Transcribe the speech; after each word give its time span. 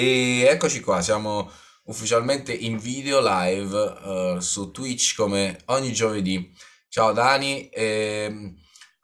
E 0.00 0.42
eccoci 0.48 0.78
qua, 0.78 1.02
siamo 1.02 1.50
ufficialmente 1.86 2.52
in 2.52 2.78
video 2.78 3.18
live 3.20 4.36
eh, 4.36 4.40
su 4.40 4.70
Twitch 4.70 5.16
come 5.16 5.58
ogni 5.64 5.92
giovedì. 5.92 6.54
Ciao 6.86 7.10
Dani, 7.10 7.68
ehm, 7.68 8.54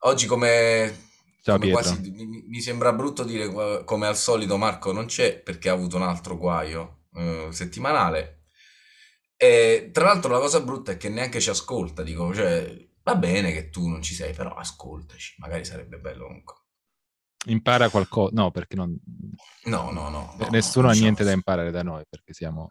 oggi 0.03 0.27
come, 0.27 1.09
Ciao 1.43 1.59
come 1.59 1.73
quasi 1.73 1.99
mi, 1.99 2.45
mi 2.47 2.61
sembra 2.61 2.93
brutto 2.93 3.25
dire 3.25 3.47
eh, 3.47 3.83
come 3.85 4.07
al 4.07 4.17
solito 4.17 4.57
Marco 4.57 4.93
non 4.93 5.07
c'è 5.07 5.41
perché 5.41 5.69
ha 5.69 5.73
avuto 5.73 5.97
un 5.97 6.03
altro 6.03 6.39
guaio 6.39 7.07
eh, 7.17 7.49
settimanale. 7.51 8.45
E 9.37 9.91
tra 9.93 10.05
l'altro 10.05 10.31
la 10.31 10.39
cosa 10.39 10.61
brutta 10.61 10.93
è 10.93 10.97
che 10.97 11.09
neanche 11.09 11.41
ci 11.41 11.51
ascolta, 11.51 12.05
dico, 12.05 12.33
cioè 12.33 12.73
va 13.03 13.17
bene 13.17 13.51
che 13.51 13.69
tu 13.69 13.89
non 13.89 14.01
ci 14.01 14.15
sei, 14.15 14.33
però 14.33 14.55
ascoltaci, 14.55 15.35
magari 15.39 15.65
sarebbe 15.65 15.99
bello 15.99 16.27
comunque. 16.27 16.55
Impara 17.47 17.89
qualcosa. 17.91 18.31
No, 18.35 18.51
perché 18.51 18.77
non... 18.77 18.97
No, 19.65 19.91
no, 19.91 20.09
no, 20.09 20.09
no, 20.11 20.35
no, 20.39 20.49
nessuno 20.51 20.87
ha 20.89 20.91
diciamo 20.91 21.05
niente 21.07 21.25
da 21.25 21.33
imparare 21.33 21.71
da 21.71 21.83
noi, 21.83 22.05
perché 22.09 22.33
siamo 22.33 22.71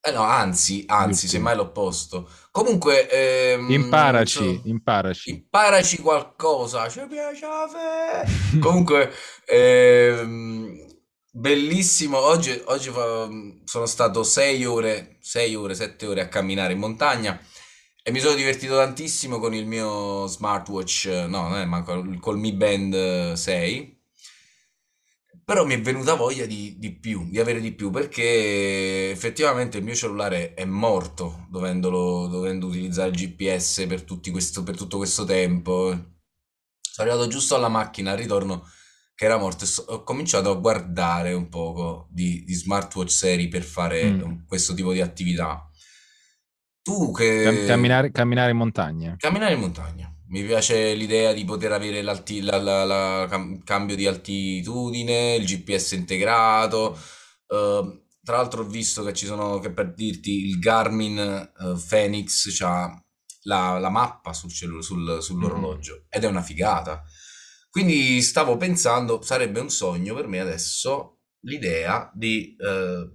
Eh 0.00 0.10
no, 0.10 0.22
anzi, 0.22 0.84
anzi, 0.86 1.28
semmai 1.28 1.56
l'opposto. 1.56 2.28
Comunque, 2.50 3.08
ehm, 3.08 3.70
Imparaci, 3.70 4.38
so- 4.38 4.60
imparaci. 4.64 5.30
imparaci 5.30 5.98
qualcosa, 5.98 6.88
ci 6.88 7.00
piace. 7.08 7.46
Comunque, 8.60 9.12
ehm, 9.46 10.86
bellissimo. 11.30 12.18
Oggi, 12.18 12.60
oggi 12.66 12.90
sono 13.64 13.86
stato 13.86 14.22
sei 14.22 14.64
ore, 14.64 15.16
sei 15.20 15.54
ore, 15.54 15.74
sette 15.74 16.06
ore 16.06 16.20
a 16.22 16.28
camminare 16.28 16.72
in 16.72 16.78
montagna 16.78 17.40
e 18.04 18.10
mi 18.10 18.18
sono 18.20 18.34
divertito 18.34 18.76
tantissimo 18.76 19.38
con 19.38 19.54
il 19.54 19.66
mio 19.66 20.26
smartwatch, 20.26 21.06
no, 21.28 21.48
non 21.48 21.56
è 21.58 21.64
manco, 21.64 22.04
col 22.20 22.38
Mi 22.38 22.52
Band 22.52 23.32
6. 23.34 24.00
Però 25.44 25.64
mi 25.64 25.74
è 25.74 25.80
venuta 25.80 26.14
voglia 26.14 26.46
di, 26.46 26.76
di 26.78 26.92
più, 26.92 27.28
di 27.28 27.38
avere 27.40 27.60
di 27.60 27.72
più, 27.72 27.90
perché 27.90 29.10
effettivamente 29.10 29.78
il 29.78 29.84
mio 29.84 29.94
cellulare 29.94 30.54
è 30.54 30.64
morto 30.64 31.46
dovendolo, 31.50 32.26
dovendo 32.28 32.66
utilizzare 32.66 33.10
il 33.10 33.16
GPS 33.16 33.84
per, 33.88 34.02
tutti 34.02 34.30
questo, 34.30 34.62
per 34.62 34.76
tutto 34.76 34.98
questo 34.98 35.24
tempo. 35.24 35.90
Sono 36.80 37.08
arrivato 37.08 37.28
giusto 37.28 37.54
alla 37.56 37.68
macchina 37.68 38.12
al 38.12 38.18
ritorno 38.18 38.64
che 39.14 39.24
era 39.24 39.36
morto 39.38 39.64
e 39.64 39.66
so- 39.66 39.84
ho 39.88 40.02
cominciato 40.04 40.50
a 40.50 40.54
guardare 40.54 41.32
un 41.32 41.48
poco 41.48 42.08
di, 42.10 42.44
di 42.44 42.54
smartwatch 42.54 43.10
seri 43.10 43.48
per 43.48 43.62
fare 43.62 44.10
Mm. 44.12 44.46
questo 44.46 44.74
tipo 44.74 44.92
di 44.92 45.00
attività. 45.00 45.68
Tu 46.82 47.12
che 47.12 47.64
camminare, 47.66 48.10
camminare 48.10 48.50
in 48.50 48.56
montagna. 48.56 49.14
Camminare 49.16 49.54
in 49.54 49.60
montagna. 49.60 50.12
Mi 50.28 50.42
piace 50.44 50.94
l'idea 50.94 51.32
di 51.32 51.44
poter 51.44 51.72
avere 51.72 52.02
l'alti- 52.02 52.40
la- 52.40 52.56
la- 52.60 52.84
la 52.84 53.26
cam- 53.28 53.62
cambio 53.62 53.94
di 53.96 54.06
altitudine, 54.06 55.34
il 55.36 55.44
GPS 55.44 55.92
integrato. 55.92 56.98
Eh, 57.46 58.02
tra 58.24 58.36
l'altro 58.36 58.62
ho 58.62 58.66
visto 58.66 59.02
che 59.04 59.12
ci 59.12 59.26
sono, 59.26 59.58
che 59.58 59.70
per 59.72 59.94
dirti, 59.94 60.46
il 60.46 60.58
Garmin 60.58 61.18
eh, 61.18 61.76
Fenix 61.76 62.48
c'ha 62.56 62.90
la, 63.44 63.78
la 63.78 63.90
mappa 63.90 64.32
sul 64.32 64.50
cellu- 64.52 64.80
sul- 64.82 65.18
sull'orologio 65.20 66.06
ed 66.08 66.24
è 66.24 66.28
una 66.28 66.42
figata. 66.42 67.02
Quindi 67.70 68.20
stavo 68.22 68.56
pensando, 68.56 69.22
sarebbe 69.22 69.60
un 69.60 69.70
sogno 69.70 70.14
per 70.14 70.26
me 70.28 70.40
adesso 70.40 71.20
l'idea 71.44 72.10
di 72.14 72.56
eh, 72.58 73.08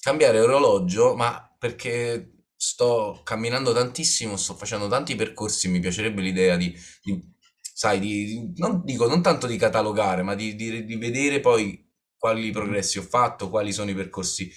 cambiare 0.00 0.40
orologio, 0.40 1.14
ma 1.14 1.54
perché 1.58 2.32
sto 2.56 3.20
camminando 3.24 3.72
tantissimo, 3.72 4.36
sto 4.36 4.54
facendo 4.54 4.88
tanti 4.88 5.14
percorsi, 5.14 5.68
mi 5.68 5.80
piacerebbe 5.80 6.22
l'idea 6.22 6.56
di, 6.56 6.74
di- 7.02 7.34
sai, 7.60 8.00
di, 8.00 8.52
non 8.56 8.82
dico 8.84 9.06
non 9.06 9.22
tanto 9.22 9.46
di 9.46 9.56
catalogare, 9.56 10.22
ma 10.22 10.34
di, 10.34 10.54
di- 10.56 10.96
vedere 10.96 11.40
poi 11.40 11.84
quali 12.16 12.50
progressi 12.50 12.98
ho 12.98 13.02
fatto, 13.02 13.50
quali 13.50 13.72
sono 13.72 13.90
i 13.90 13.94
percorsi 13.94 14.50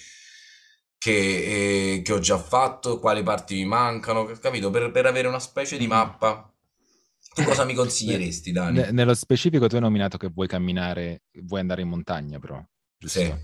che, 0.98 1.94
eh, 1.94 2.02
che 2.02 2.12
ho 2.12 2.18
già 2.18 2.38
fatto, 2.38 2.98
quali 2.98 3.22
parti 3.22 3.54
mi 3.54 3.64
mancano, 3.64 4.24
capito? 4.26 4.70
Per, 4.70 4.90
per 4.90 5.06
avere 5.06 5.28
una 5.28 5.38
specie 5.38 5.76
di 5.78 5.86
Mm. 5.86 5.88
mappa. 5.88 6.52
Tu 7.34 7.42
cosa 7.44 7.64
mi 7.64 7.74
Ne- 8.04 8.22
consiglieresti, 8.22 8.52
Dani? 8.52 8.86
ne- 8.86 8.90
nello 8.92 9.14
specifico 9.14 9.66
tu 9.68 9.74
hai 9.76 9.80
nominato 9.80 10.16
che 10.18 10.28
vuoi 10.28 10.46
camminare, 10.46 11.22
vuoi 11.42 11.60
andare 11.60 11.82
in 11.82 11.88
montagna, 11.88 12.38
però, 12.38 12.62
Sì. 13.04 13.34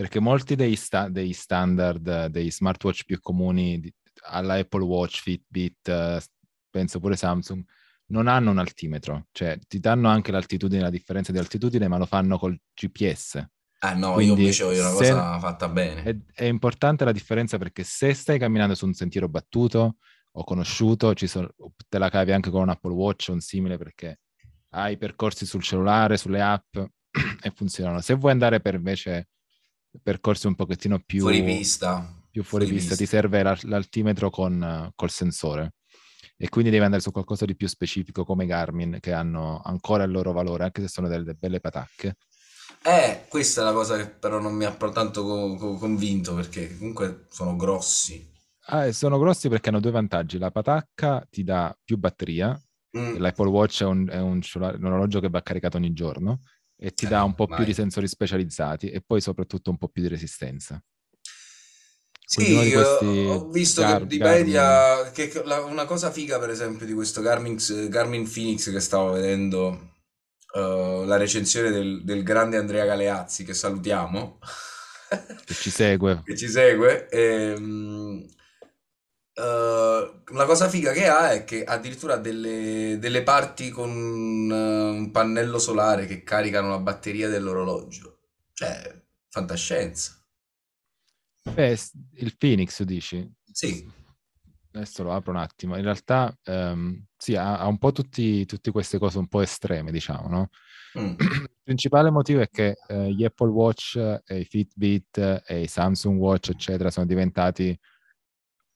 Perché 0.00 0.18
molti 0.18 0.54
dei, 0.54 0.76
sta- 0.76 1.10
dei 1.10 1.34
standard, 1.34 2.28
dei 2.28 2.50
smartwatch 2.50 3.04
più 3.04 3.20
comuni, 3.20 3.78
di- 3.80 3.94
alla 4.28 4.54
Apple 4.54 4.82
Watch, 4.82 5.20
Fitbit, 5.20 5.86
eh, 5.88 6.22
penso 6.70 7.00
pure 7.00 7.16
Samsung, 7.16 7.62
non 8.06 8.26
hanno 8.26 8.50
un 8.50 8.56
altimetro, 8.56 9.26
cioè 9.30 9.58
ti 9.68 9.78
danno 9.78 10.08
anche 10.08 10.32
l'altitudine, 10.32 10.80
la 10.80 10.88
differenza 10.88 11.32
di 11.32 11.38
altitudine, 11.38 11.86
ma 11.86 11.98
lo 11.98 12.06
fanno 12.06 12.38
col 12.38 12.58
GPS. 12.72 13.46
Ah 13.80 13.92
no, 13.92 14.08
io 14.08 14.14
Quindi 14.14 14.40
invece 14.40 14.64
voglio 14.64 14.80
una 14.80 14.90
cosa 14.90 15.38
fatta 15.38 15.68
bene. 15.68 16.02
è, 16.02 16.16
è 16.32 16.44
importante 16.44 17.04
la 17.04 17.12
differenza 17.12 17.58
perché 17.58 17.82
se 17.82 18.14
stai 18.14 18.38
camminando 18.38 18.74
su 18.74 18.86
un 18.86 18.94
sentiero 18.94 19.28
battuto 19.28 19.96
o 20.32 20.44
conosciuto, 20.44 21.12
ci 21.12 21.26
sono- 21.26 21.52
te 21.90 21.98
la 21.98 22.08
cavi 22.08 22.32
anche 22.32 22.48
con 22.48 22.62
un 22.62 22.70
Apple 22.70 22.94
Watch 22.94 23.28
o 23.28 23.32
un 23.34 23.40
simile 23.40 23.76
perché 23.76 24.20
hai 24.70 24.96
percorsi 24.96 25.44
sul 25.44 25.62
cellulare, 25.62 26.16
sulle 26.16 26.40
app 26.40 26.74
e 27.42 27.50
funzionano. 27.54 28.00
Se 28.00 28.14
vuoi 28.14 28.32
andare 28.32 28.60
per 28.60 28.76
invece 28.76 29.28
percorsi 30.02 30.46
un 30.46 30.54
pochettino 30.54 31.00
Fuori 31.14 31.44
più, 31.44 31.44
pista, 31.44 32.12
più 32.30 32.42
fuori 32.42 32.66
fuori 32.66 32.66
pista, 32.66 32.96
ti 32.96 33.06
pista. 33.06 33.16
serve 33.16 33.42
l'al- 33.42 33.58
l'altimetro 33.64 34.30
con, 34.30 34.90
col 34.94 35.10
sensore. 35.10 35.74
E 36.36 36.48
quindi 36.48 36.70
devi 36.70 36.84
andare 36.84 37.02
su 37.02 37.10
qualcosa 37.12 37.44
di 37.44 37.56
più 37.56 37.68
specifico 37.68 38.24
come 38.24 38.46
Garmin, 38.46 38.98
che 39.00 39.12
hanno 39.12 39.60
ancora 39.62 40.04
il 40.04 40.10
loro 40.10 40.32
valore, 40.32 40.64
anche 40.64 40.80
se 40.82 40.88
sono 40.88 41.08
delle 41.08 41.34
belle 41.34 41.60
patacche. 41.60 42.16
Eh, 42.84 43.24
questa 43.28 43.62
è 43.62 43.64
la 43.64 43.72
cosa 43.72 43.96
che 43.96 44.06
però 44.10 44.38
non 44.38 44.52
mi 44.54 44.64
ha 44.66 44.72
tanto 44.74 45.22
co- 45.22 45.54
co- 45.56 45.76
convinto 45.76 46.34
perché 46.34 46.76
comunque 46.76 47.26
sono 47.30 47.56
grossi. 47.56 48.28
Ah, 48.66 48.92
sono 48.92 49.18
grossi 49.18 49.48
perché 49.48 49.68
hanno 49.70 49.80
due 49.80 49.90
vantaggi. 49.90 50.38
La 50.38 50.50
patacca 50.50 51.26
ti 51.28 51.42
dà 51.42 51.76
più 51.82 51.96
batteria, 51.98 52.58
Mm, 52.96 53.16
l'Apple 53.18 53.48
Watch 53.48 53.82
è 53.82 53.86
un, 53.86 54.08
è 54.08 54.18
un 54.20 54.40
un 54.54 54.84
orologio 54.84 55.20
che 55.20 55.28
va 55.28 55.42
caricato 55.42 55.76
ogni 55.76 55.92
giorno 55.92 56.40
e 56.82 56.92
ti 56.94 57.06
dà 57.06 57.22
eh, 57.22 57.24
un 57.24 57.34
po' 57.34 57.48
più 57.48 57.64
di 57.64 57.74
sensori 57.74 58.08
specializzati 58.08 58.90
e 58.90 59.02
poi 59.02 59.20
soprattutto 59.20 59.70
un 59.70 59.76
po' 59.78 59.88
più 59.88 60.02
di 60.02 60.08
resistenza. 60.08 60.82
Quindi 62.32 62.54
Sì, 62.54 62.54
di 62.54 62.70
ho 63.26 63.48
visto 63.50 63.84
che 63.84 63.86
Gar- 63.86 64.06
di 64.06 64.16
Garmin, 64.16 64.52
media, 64.52 65.10
che 65.10 65.26
che 65.28 65.42
la- 65.44 65.64
una 65.64 65.84
cosa 65.84 66.12
figa 66.12 66.38
per 66.38 66.50
esempio 66.50 66.86
di 66.86 66.92
questo 66.94 67.20
Garmin, 67.22 67.58
Garmin 67.88 68.30
Phoenix 68.30 68.70
che 68.70 68.78
stavo 68.80 69.12
vedendo, 69.12 69.94
eh, 70.54 71.02
la 71.06 71.16
recensione 71.16 71.70
del, 71.70 72.04
del 72.04 72.22
grande 72.22 72.56
Andrea 72.56 72.84
Galeazzi, 72.84 73.44
che 73.44 73.52
salutiamo, 73.54 74.38
che 75.44 75.54
ci 75.56 75.70
segue, 75.70 76.24
che 76.24 76.36
ci 76.36 76.48
segue, 76.48 77.08
ehm, 77.08 78.26
eh, 78.26 78.39
la 79.34 80.44
cosa 80.44 80.68
figa 80.68 80.92
che 80.92 81.06
ha 81.06 81.32
è 81.32 81.44
che 81.44 81.64
addirittura 81.64 82.14
ha 82.14 82.18
delle, 82.18 82.98
delle 82.98 83.22
parti 83.22 83.70
con 83.70 83.90
eh, 84.50 84.98
un 84.98 85.10
pannello 85.10 85.58
solare 85.58 86.06
che 86.06 86.22
caricano 86.22 86.68
la 86.70 86.78
batteria 86.78 87.28
dell'orologio. 87.28 88.18
Cioè, 88.52 89.02
fantascienza. 89.28 90.22
beh, 91.42 91.78
il 92.16 92.36
Phoenix 92.36 92.82
dici? 92.82 93.30
Sì. 93.50 93.88
Adesso 94.72 95.02
lo 95.02 95.12
apro 95.12 95.32
un 95.32 95.38
attimo. 95.38 95.76
In 95.76 95.82
realtà, 95.82 96.36
ehm, 96.44 97.06
sì, 97.16 97.34
ha, 97.34 97.58
ha 97.58 97.66
un 97.66 97.78
po' 97.78 97.92
tutti, 97.92 98.44
tutte 98.46 98.70
queste 98.70 98.98
cose 98.98 99.18
un 99.18 99.26
po' 99.26 99.40
estreme, 99.40 99.90
diciamo, 99.90 100.28
no? 100.28 100.50
Mm. 100.98 101.14
Il 101.18 101.50
principale 101.62 102.10
motivo 102.10 102.40
è 102.40 102.48
che 102.48 102.76
eh, 102.86 103.12
gli 103.12 103.24
Apple 103.24 103.50
Watch 103.50 103.96
e 103.96 104.40
i 104.40 104.44
Fitbit 104.44 105.18
eh, 105.18 105.42
e 105.46 105.60
i 105.62 105.66
Samsung 105.66 106.18
Watch, 106.18 106.50
eccetera, 106.50 106.90
sono 106.90 107.06
diventati 107.06 107.78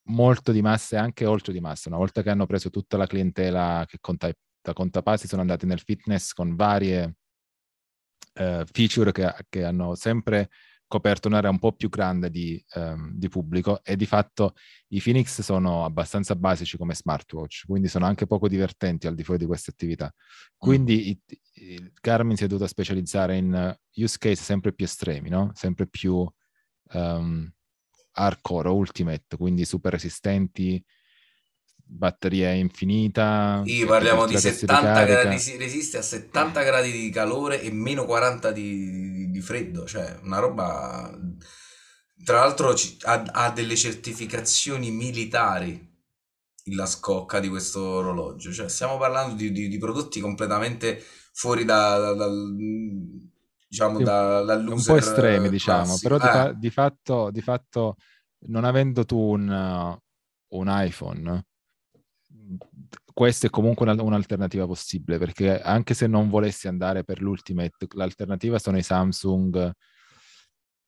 molto 0.05 0.53
di 0.53 0.63
massa 0.63 0.97
e 0.97 0.99
anche 0.99 1.27
oltre 1.27 1.53
di 1.53 1.61
massa. 1.61 1.89
Una 1.89 1.99
volta 1.99 2.23
che 2.23 2.31
hanno 2.31 2.47
preso 2.47 2.71
tutta 2.71 2.97
la 2.97 3.07
clientela 3.07 3.85
che 3.87 3.99
conta, 4.01 4.31
da 4.61 4.73
contapassi, 4.73 5.27
sono 5.27 5.43
andati 5.43 5.67
nel 5.67 5.81
fitness 5.81 6.33
con 6.33 6.55
varie 6.57 7.17
eh, 8.35 8.65
feature 8.71 9.13
che, 9.13 9.33
che 9.49 9.65
hanno 9.65 9.95
sempre 9.95 10.51
coperto 10.87 11.29
un'area 11.29 11.51
un 11.51 11.59
po' 11.59 11.73
più 11.73 11.89
grande 11.89 12.31
di, 12.31 12.63
ehm, 12.75 13.13
di 13.15 13.29
pubblico 13.29 13.83
e 13.83 13.97
di 13.97 14.07
fatto 14.07 14.55
i 14.89 15.01
Phoenix 15.01 15.41
sono 15.41 15.85
abbastanza 15.85 16.37
basici 16.37 16.77
come 16.77 16.95
smartwatch, 16.95 17.65
quindi 17.67 17.89
sono 17.89 18.07
anche 18.07 18.27
poco 18.27 18.49
divertenti 18.49 19.07
al 19.07 19.15
di 19.15 19.25
fuori 19.25 19.41
di 19.41 19.47
queste 19.47 19.71
attività. 19.71 20.05
Mm. 20.05 20.57
Quindi 20.57 21.21
il 21.55 21.93
Garmin 22.01 22.37
si 22.37 22.45
è 22.45 22.47
dovuto 22.47 22.69
specializzare 22.69 23.37
in 23.37 23.77
use 23.97 24.19
case 24.19 24.43
sempre 24.43 24.73
più 24.73 24.85
estremi, 24.85 25.31
no? 25.31 25.51
Sempre 25.55 25.89
più 25.89 26.31
ehm, 26.91 27.53
hardcore, 28.15 28.69
ultimate, 28.71 29.37
quindi 29.37 29.65
super 29.65 29.93
resistenti, 29.93 30.83
batteria 31.87 32.53
infinita, 32.53 33.67
Sì, 33.67 33.87
parliamo 33.87 34.27
di 34.27 34.37
copertura 34.37 34.41
che 34.41 34.53
si 34.53 34.67
70 34.67 35.05
gradi, 35.05 35.39
si 35.39 35.57
resiste 35.57 35.97
a 35.97 36.03
70 36.03 36.63
gradi 36.63 36.93
di 36.93 37.09
calore 37.11 37.63
e 37.63 37.71
meno 37.73 38.05
40 38.05 38.53
di, 38.53 39.31
di 39.31 39.41
freddo, 39.41 39.87
cioè 39.87 40.19
una 40.23 40.39
roba... 40.39 41.11
Tra 42.25 42.39
l'altro 42.41 42.75
ci- 42.75 42.97
ha, 43.03 43.23
ha 43.33 43.51
delle 43.51 43.77
certificazioni 43.77 44.91
militari 44.91 45.93
la 46.75 46.87
scocca 46.87 47.41
di 47.41 47.49
questo 47.49 47.81
orologio, 47.83 48.53
cioè 48.53 48.69
stiamo 48.69 48.97
parlando 48.99 49.35
di, 49.35 49.51
di- 49.53 49.69
di 49.69 49.79
prodotti 49.79 50.21
completamente 50.21 51.03
fuori 51.33 51.65
da, 51.65 51.99
da- 51.99 52.15
dal- 52.15 52.55
diciamo, 53.75 53.99
Sì, 53.99 54.05
da, 54.05 54.43
da 54.43 54.55
un 54.75 54.83
po' 54.85 54.97
estremi, 54.97 55.37
loser 55.37 55.47
eh, 55.47 55.51
diciamo, 55.51 55.85
classico. 55.85 56.09
però 56.09 56.19
di, 56.19 56.29
fa- 56.29 56.49
Eh, 56.51 56.55
di 56.59 56.71
fatto, 56.71 57.31
di 57.31 57.41
fatto, 57.41 57.97
non 58.47 58.65
avendo 58.65 59.05
tu 59.05 59.19
un, 59.19 59.99
un 60.49 60.67
iPhone, 60.69 61.45
questa 63.13 63.47
è 63.47 63.51
comunque 63.51 63.89
una- 63.91 64.03
un'alternativa 64.03 64.67
possibile, 64.67 65.19
perché 65.19 65.61
anche 65.61 65.95
se 65.95 66.07
non 66.07 66.29
volessi 66.29 66.69
andare 66.69 67.05
per 67.05 67.21
l'Ultimate, 67.21 67.87
l'alternativa 67.95 68.59
sono 68.59 68.77
i 68.79 68.83
Samsung 68.83 69.73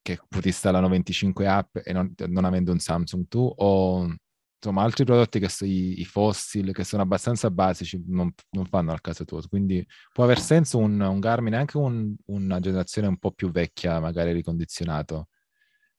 che 0.03 0.21
ti 0.29 0.47
installano 0.49 0.89
25 0.89 1.49
app 1.49 1.77
e 1.83 1.93
non, 1.93 2.13
non 2.29 2.45
avendo 2.45 2.71
un 2.73 2.79
Samsung 2.79 3.27
tu, 3.29 3.53
o 3.57 4.15
insomma 4.57 4.83
altri 4.83 5.05
prodotti 5.05 5.39
che 5.39 5.49
sono 5.49 5.71
i, 5.71 6.01
i 6.01 6.05
Fossil, 6.05 6.73
che 6.73 6.85
sono 6.85 7.03
abbastanza 7.03 7.51
basici, 7.51 8.03
non, 8.07 8.33
non 8.51 8.67
fanno 8.67 8.93
al 8.93 9.01
caso 9.01 9.25
tuo. 9.25 9.41
Quindi 9.49 9.87
può 10.13 10.25
aver 10.25 10.41
senso 10.41 10.79
un, 10.79 11.01
un 11.01 11.21
Garmin, 11.21 11.55
anche 11.55 11.77
un- 11.77 12.15
una 12.27 12.61
generazione 12.61 13.09
un 13.09 13.19
po' 13.19 13.33
più 13.33 13.51
vecchia, 13.51 14.01
magari 14.01 14.33
ricondizionato, 14.33 15.29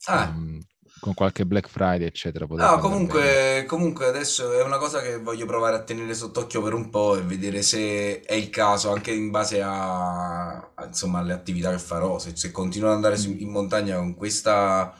ah. 0.06 0.24
ehm, 0.30 0.60
con 1.00 1.14
qualche 1.14 1.46
Black 1.46 1.68
Friday, 1.70 2.08
eccetera, 2.08 2.46
No, 2.50 2.80
comunque, 2.80 3.66
comunque 3.68 4.08
adesso 4.08 4.52
è 4.54 4.64
una 4.64 4.78
cosa 4.78 5.02
che 5.02 5.18
voglio 5.20 5.46
provare 5.46 5.76
a 5.76 5.84
tenere 5.84 6.14
sott'occhio 6.14 6.62
per 6.62 6.74
un 6.74 6.90
po' 6.90 7.16
e 7.18 7.22
vedere 7.22 7.62
se 7.62 8.22
è 8.22 8.34
il 8.34 8.50
caso, 8.50 8.92
anche 8.92 9.12
in 9.12 9.30
base 9.30 9.62
a, 9.62 10.58
a, 10.74 10.86
insomma, 10.86 11.20
alle 11.20 11.34
attività 11.34 11.72
che 11.72 11.78
farò. 11.80 12.18
Se, 12.20 12.36
se 12.36 12.52
continuo 12.52 12.90
ad 12.90 12.96
andare 12.96 13.18
su- 13.18 13.36
in 13.38 13.50
montagna 13.50 13.98
con 13.98 14.16
questa, 14.16 14.94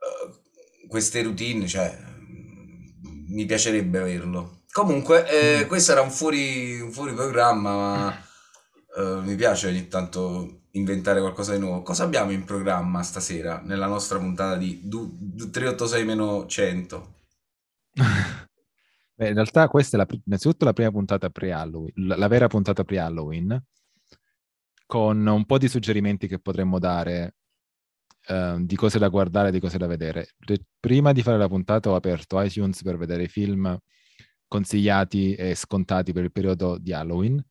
eh, 0.00 0.86
queste 0.88 1.22
routine, 1.22 1.66
cioè, 1.66 1.96
mm, 2.00 2.07
mi 3.28 3.44
piacerebbe 3.46 3.98
averlo. 3.98 4.62
Comunque, 4.70 5.26
eh, 5.28 5.64
Mm. 5.64 5.68
questo 5.68 5.92
era 5.92 6.02
un 6.02 6.10
fuori, 6.10 6.80
un 6.80 6.92
fuori 6.92 7.12
programma, 7.14 7.70
ma 7.72 8.18
eh, 8.96 9.20
mi 9.22 9.34
piace 9.36 9.68
ogni 9.68 9.88
tanto 9.88 10.62
inventare 10.72 11.20
qualcosa 11.20 11.52
di 11.54 11.58
nuovo. 11.60 11.82
Cosa 11.82 12.04
abbiamo 12.04 12.30
in 12.30 12.44
programma 12.44 13.02
stasera 13.02 13.60
nella 13.64 13.86
nostra 13.86 14.18
puntata 14.18 14.56
di 14.56 14.80
du- 14.84 15.16
du- 15.18 15.50
386-100? 15.50 17.14
Beh, 19.14 19.28
in 19.28 19.34
realtà 19.34 19.66
questa 19.68 19.96
è 19.96 19.98
la, 20.00 20.06
innanzitutto 20.26 20.64
la 20.64 20.72
prima 20.72 20.90
puntata 20.92 21.28
pre-Halloween, 21.30 21.92
la, 22.06 22.16
la 22.16 22.28
vera 22.28 22.46
puntata 22.46 22.84
pre-Halloween, 22.84 23.60
con 24.86 25.26
un 25.26 25.44
po' 25.44 25.58
di 25.58 25.68
suggerimenti 25.68 26.28
che 26.28 26.38
potremmo 26.38 26.78
dare 26.78 27.34
eh, 28.28 28.56
di 28.60 28.76
cose 28.76 28.98
da 28.98 29.08
guardare, 29.08 29.50
di 29.50 29.60
cose 29.60 29.78
da 29.78 29.86
vedere. 29.86 30.28
Re- 30.38 30.64
prima 30.78 31.12
di 31.12 31.22
fare 31.22 31.38
la 31.38 31.48
puntata 31.48 31.90
ho 31.90 31.94
aperto 31.94 32.40
iTunes 32.40 32.82
per 32.82 32.96
vedere 32.96 33.24
i 33.24 33.28
film 33.28 33.76
consigliati 34.46 35.34
e 35.34 35.54
scontati 35.54 36.12
per 36.12 36.24
il 36.24 36.32
periodo 36.32 36.78
di 36.78 36.92
Halloween. 36.92 37.44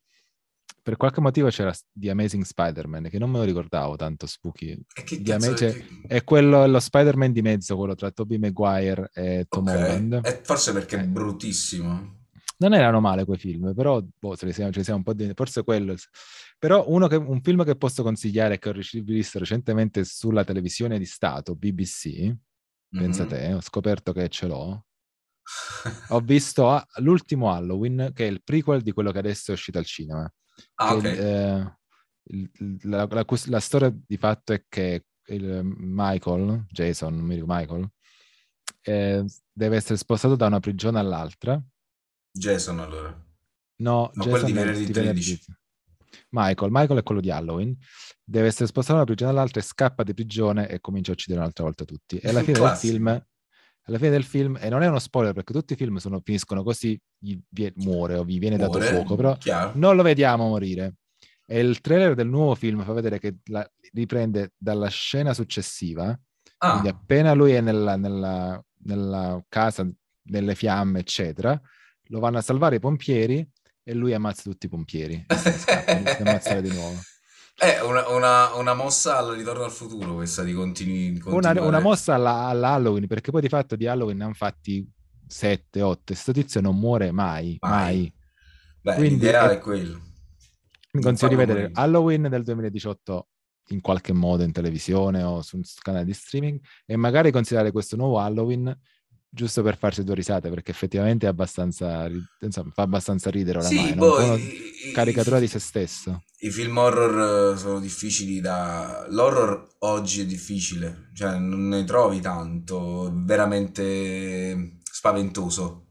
Per 0.81 0.95
qualche 0.95 1.19
motivo 1.19 1.49
c'era 1.49 1.73
The 1.91 2.09
Amazing 2.11 2.43
Spider-Man, 2.43 3.09
che 3.09 3.19
non 3.19 3.29
me 3.29 3.39
lo 3.39 3.43
ricordavo 3.43 3.97
tanto 3.97 4.25
spooky. 4.25 4.77
Cazzo 4.93 5.47
Ama- 5.47 5.53
che- 5.53 5.85
è 6.07 6.23
quello, 6.23 6.65
lo 6.65 6.79
Spider-Man 6.79 7.33
di 7.33 7.41
mezzo, 7.41 7.75
quello 7.75 7.93
tra 7.93 8.09
Tobey 8.09 8.37
Maguire 8.37 9.09
e 9.13 9.45
Tom 9.49 9.67
Ok, 9.67 9.73
Holland. 9.75 10.21
e 10.23 10.39
forse 10.43 10.71
perché 10.71 10.97
è 10.97 11.01
Eh, 11.01 11.07
bruttissimo. 11.07 12.15
non 12.59 12.73
erano 12.73 13.01
male 13.01 13.25
quei 13.25 13.37
film, 13.37 13.73
però 13.75 14.01
boh, 14.01 14.37
ce 14.37 14.45
li 14.45 14.53
siamo, 14.53 14.71
ce 14.71 14.77
li 14.79 14.83
siamo 14.85 14.99
un 14.99 15.03
po' 15.05 15.13
di... 15.13 15.29
forse 15.35 15.63
quello. 15.63 15.93
Però 16.59 16.85
uno 16.87 17.07
che- 17.07 17.15
un 17.17 17.41
film 17.41 17.63
che 17.63 17.75
posso 17.75 18.01
consigliare 18.03 18.57
che 18.57 18.69
ho 18.69 18.73
visto 19.03 19.37
recentemente 19.39 20.03
sulla 20.03 20.43
televisione 20.43 20.97
di 20.97 21.05
Stato, 21.05 21.55
BBC, 21.55 22.35
pensa 22.89 23.23
Mhm. 23.23 23.29
te, 23.29 23.53
ho 23.53 23.61
scoperto 23.61 24.11
che 24.13 24.27
ce 24.29 24.47
l'ho. 24.47 24.85
Ho 26.09 26.19
visto 26.19 26.69
a- 26.69 26.85
l'ultimo 26.97 27.51
Halloween, 27.51 28.11
che 28.13 28.25
è 28.27 28.29
il 28.29 28.41
prequel 28.43 28.81
di 28.81 28.91
quello 28.91 29.11
che 29.11 29.19
adesso 29.19 29.51
è 29.51 29.53
uscito 29.53 29.77
al 29.77 29.85
cinema. 29.85 30.29
Ah, 30.75 30.87
Che 30.87 30.93
ok. 30.93 31.03
il- 31.03 31.19
eh, 31.19 31.77
il- 32.29 32.77
la, 32.83 33.05
la 33.09 33.25
la 33.45 33.59
storia 33.59 33.93
di 34.05 34.17
fatto 34.17 34.51
è 34.53 34.65
che 34.67 35.05
Michael, 35.29 36.65
Jason, 36.69 37.15
non 37.15 37.25
mi 37.25 37.35
ricordo, 37.35 37.53
Michael, 37.53 37.91
eh, 38.81 39.25
deve 39.51 39.75
essere 39.75 39.97
spostato 39.97 40.35
da 40.35 40.47
una 40.47 40.59
prigione 40.61 40.99
all'altra. 40.99 41.61
Jason 42.31 42.79
allora. 42.79 43.09
No, 43.79 44.09
No, 44.13 44.23
quello 44.23 44.37
Jason 44.37 44.45
di 44.45 44.51
è 44.51 44.55
venerdì 44.55 44.85
di 44.85 44.91
13. 44.91 45.41
Michael, 46.29 46.71
Michael 46.71 46.99
è 46.99 47.03
quello 47.03 47.21
di 47.21 47.31
Halloween, 47.31 47.75
deve 48.23 48.47
essere 48.47 48.67
spostato 48.67 48.93
da 48.97 49.03
una 49.03 49.13
prigione 49.13 49.31
all'altra 49.31 49.59
e 49.61 49.63
scappa 49.63 50.03
di 50.03 50.13
prigione 50.13 50.67
e 50.69 50.79
comincia 50.79 51.11
a 51.11 51.13
uccidere 51.13 51.41
un'altra 51.41 51.63
volta 51.63 51.85
tutti. 51.85 52.17
E 52.17 52.29
alla 52.29 52.41
fine 52.43 52.59
del 52.59 52.69
film, 52.75 53.07
alla 53.83 53.97
fine 53.97 54.09
del 54.09 54.23
film, 54.23 54.57
e 54.59 54.69
non 54.69 54.81
è 54.83 54.87
uno 54.87 54.99
spoiler 54.99 55.33
perché 55.33 55.53
tutti 55.53 55.73
i 55.73 55.75
film 55.75 55.97
sono- 55.97 56.21
finiscono 56.23 56.63
così, 56.63 56.99
gli 57.17 57.37
vie- 57.49 57.73
muore 57.77 58.15
o 58.15 58.25
gli 58.25 58.39
viene 58.39 58.57
dato 58.57 58.77
Muore, 58.79 58.93
fuoco, 58.93 59.15
però 59.15 59.37
chiaro. 59.37 59.71
non 59.75 59.95
lo 59.95 60.03
vediamo 60.03 60.47
morire. 60.47 60.95
E 61.45 61.59
il 61.61 61.79
trailer 61.79 62.13
del 62.13 62.27
nuovo 62.27 62.55
film 62.55 62.83
fa 62.83 62.91
vedere 62.93 63.19
che 63.19 63.37
la- 63.45 63.65
riprende 63.93 64.51
dalla 64.57 64.89
scena 64.89 65.33
successiva, 65.33 66.03
quindi 66.57 66.87
Ah, 66.89 66.91
appena 66.91 67.33
lui 67.33 67.53
è 67.53 67.61
nella, 67.61 67.95
nella- 67.95 68.61
nella 68.83 69.41
casa, 69.47 69.87
nelle 70.29 70.55
fiamme, 70.55 70.99
eccetera, 70.99 71.59
lo 72.09 72.19
vanno 72.19 72.37
a 72.39 72.41
salvare 72.41 72.75
i 72.77 72.79
pompieri 72.79 73.47
e 73.87 73.93
lui 73.93 74.13
ammazza 74.13 74.41
tutti 74.43 74.65
i 74.65 74.69
pompieri 74.69 75.23
e 75.25 75.35
se 75.37 75.49
ne 75.49 75.57
scappa, 75.57 75.91
inizia 75.93 76.17
a 76.17 76.29
ammazzare 76.29 76.61
di 76.61 76.73
nuovo. 76.73 76.99
è 77.57 77.79
una, 77.79 78.05
una- 78.09 78.53
una 78.55 78.73
mossa 78.73 79.17
al 79.17 79.33
ritorno 79.35 79.63
al 79.63 79.71
futuro 79.71 80.13
questa 80.15 80.43
di 80.43 80.51
continui, 80.51 81.17
Una, 81.23 81.51
una 81.61 81.79
mossa 81.79 82.13
alla, 82.15 82.47
alla 82.47 82.71
Halloween, 82.71 83.07
perché 83.07 83.31
poi 83.31 83.39
di 83.41 83.47
fatto 83.47 83.77
di 83.77 83.87
Halloween 83.87 84.17
ne 84.17 84.23
hanno 84.25 84.33
fatti 84.33 84.85
7, 85.25 85.81
8, 85.81 86.01
questo 86.05 86.33
tizio 86.33 86.59
non 86.59 86.77
muore 86.77 87.11
mai, 87.11 87.55
Mai. 87.61 87.71
mai. 87.71 88.13
Beh, 88.81 88.95
Quindi 88.95 89.13
l'ideale 89.25 89.53
è- 89.53 89.55
è 89.55 89.59
quello. 89.59 90.01
Consiglio 90.91 91.29
di 91.29 91.35
vedere 91.35 91.59
morire. 91.61 91.79
Halloween 91.81 92.27
del 92.29 92.43
2018 92.43 93.27
in 93.69 93.81
qualche 93.81 94.11
modo 94.13 94.43
in 94.43 94.51
televisione 94.51 95.23
o 95.23 95.41
su 95.41 95.55
un 95.57 95.61
canale 95.81 96.03
di 96.05 96.13
streaming 96.13 96.59
e 96.85 96.95
magari 96.97 97.31
considerare 97.31 97.71
questo 97.71 97.95
nuovo 97.95 98.19
Halloween 98.19 98.77
giusto 99.29 99.61
per 99.63 99.77
farci 99.77 100.03
due 100.03 100.15
risate 100.15 100.49
perché 100.49 100.71
effettivamente 100.71 101.25
è 101.25 101.29
abbastanza, 101.29 102.07
insomma, 102.39 102.71
fa 102.71 102.83
abbastanza 102.83 103.29
ridere 103.29 103.59
oramai, 103.59 103.93
Sì, 103.93 103.95
no? 103.95 104.11
boh, 104.13 104.35
i- 104.37 104.49
caricatura 104.91 105.39
i- 105.39 105.39
di 105.39 105.47
se 105.47 105.59
stesso. 105.59 106.23
I 106.39 106.51
film 106.51 106.77
horror 106.77 107.53
eh, 107.53 107.57
sono 107.57 107.79
difficili 107.79 108.39
da... 108.41 109.05
L'horror 109.09 109.75
oggi 109.79 110.21
è 110.21 110.25
difficile, 110.25 111.09
cioè 111.13 111.37
non 111.37 111.67
ne 111.67 111.83
trovi 111.83 112.19
tanto, 112.21 113.11
veramente 113.13 114.77
spaventoso. 114.83 115.85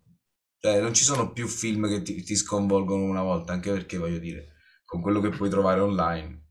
Cioè 0.59 0.81
non 0.81 0.95
ci 0.95 1.05
sono 1.05 1.33
più 1.33 1.47
film 1.49 1.89
che 1.89 2.03
ti, 2.03 2.23
ti 2.23 2.37
sconvolgono 2.37 3.05
una 3.05 3.23
volta, 3.23 3.53
anche 3.53 3.71
perché 3.73 3.99
voglio 3.99 4.19
dire, 4.19 4.55
con 4.85 5.01
quello 5.03 5.21
che 5.21 5.31
puoi 5.31 5.51
trovare 5.51 5.81
online, 5.81 6.45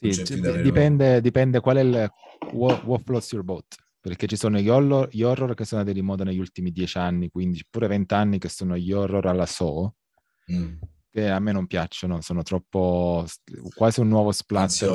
Sì, 0.00 0.20
dipende, 0.60 1.20
dipende 1.20 1.60
qual 1.60 1.76
è 1.76 1.80
il 1.80 2.10
what, 2.50 2.82
what 2.82 3.02
floats 3.04 3.30
your 3.32 3.44
boat 3.44 3.76
perché 4.02 4.26
ci 4.26 4.36
sono 4.36 4.58
gli 4.58 4.68
horror, 4.68 5.08
gli 5.10 5.22
horror 5.22 5.54
che 5.54 5.64
sono 5.64 5.80
andati 5.80 5.98
di 5.98 6.04
moda 6.04 6.24
negli 6.24 6.40
ultimi 6.40 6.72
dieci 6.72 6.98
anni, 6.98 7.30
15, 7.30 7.66
pure 7.70 7.86
vent'anni 7.86 8.38
che 8.38 8.48
sono 8.48 8.76
gli 8.76 8.92
horror 8.92 9.26
alla 9.26 9.46
Saw 9.46 9.90
Mm. 10.52 10.74
che 11.08 11.28
a 11.30 11.38
me 11.38 11.52
non 11.52 11.68
piacciono, 11.68 12.20
sono 12.20 12.42
troppo 12.42 13.24
quasi 13.76 14.00
un 14.00 14.08
nuovo 14.08 14.32
splatter 14.32 14.90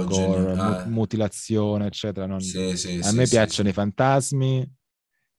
ah. 0.58 0.86
mutilazione, 0.88 1.86
eccetera. 1.88 2.26
non- 2.26 2.42
Sì, 2.42 2.76
sì, 2.76 2.98
a 2.98 3.04
sì, 3.04 3.16
me 3.16 3.26
piacciono 3.28 3.70
i 3.70 3.74
fantasmi, 3.74 4.70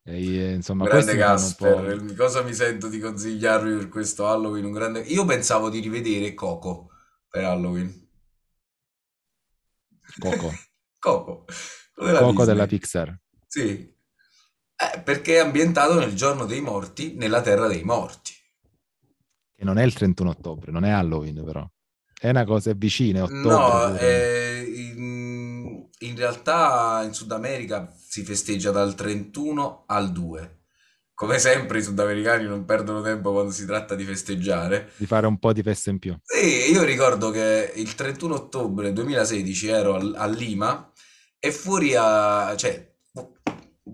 e, 0.05 0.53
insomma, 0.55 0.87
Grande. 0.87 1.17
Gasper, 1.17 2.15
cosa 2.15 2.43
mi 2.43 2.55
sento 2.55 2.89
di 2.89 2.99
consigliarvi 2.99 3.77
per 3.77 3.89
questo 3.91 4.27
Halloween? 4.27 4.65
Un 4.65 4.73
grande... 4.73 5.01
Io 5.01 5.27
pensavo 5.27 5.69
di 5.69 5.81
rivedere 5.81 6.33
Coco 6.33 6.89
per 7.29 7.45
Halloween. 7.45 8.09
Coco, 10.19 10.51
Coco, 10.99 11.45
Coco 11.95 12.45
della. 12.47 12.67
Pixar. 12.67 13.15
Sì, 13.59 13.97
Eh, 14.81 15.01
perché 15.01 15.37
è 15.37 15.39
ambientato 15.39 15.99
nel 15.99 16.15
giorno 16.15 16.47
dei 16.47 16.61
morti, 16.61 17.15
nella 17.17 17.41
terra 17.41 17.67
dei 17.67 17.83
morti. 17.83 18.33
Che 19.55 19.65
non 19.65 19.77
è 19.79 19.85
il 19.85 19.93
31 19.93 20.31
ottobre, 20.31 20.71
non 20.73 20.85
è 20.85 20.91
Halloween, 20.91 21.45
però. 21.45 21.69
È 22.19 22.29
una 22.31 22.45
cosa, 22.45 22.73
vicina, 22.75 23.23
ottobre 23.25 23.47
No, 23.53 23.97
eh, 23.97 24.65
in, 24.67 25.89
in 25.99 26.17
realtà 26.17 27.03
in 27.05 27.13
Sud 27.13 27.31
America 27.33 27.93
si 27.97 28.25
festeggia 28.25 28.71
dal 28.71 28.95
31 28.95 29.85
al 29.87 30.13
2. 30.13 30.57
Come 31.15 31.39
sempre 31.39 31.79
i 31.79 31.83
sudamericani 31.83 32.45
non 32.47 32.65
perdono 32.65 33.03
tempo 33.03 33.33
quando 33.33 33.51
si 33.51 33.67
tratta 33.67 33.95
di 33.97 34.05
festeggiare. 34.05 34.93
Di 34.97 35.07
fare 35.07 35.27
un 35.27 35.39
po' 35.39 35.53
di 35.53 35.63
festa 35.63 35.91
in 35.91 35.99
più. 35.99 36.17
Sì, 36.23 36.71
io 36.71 36.85
ricordo 36.85 37.31
che 37.31 37.73
il 37.77 37.95
31 37.95 38.35
ottobre 38.35 38.93
2016 38.93 39.69
ero 39.69 39.95
al- 39.95 40.15
a 40.17 40.27
Lima 40.27 40.93
e 41.39 41.51
fuori 41.53 41.95
a... 41.97 42.55
cioè, 42.57 42.95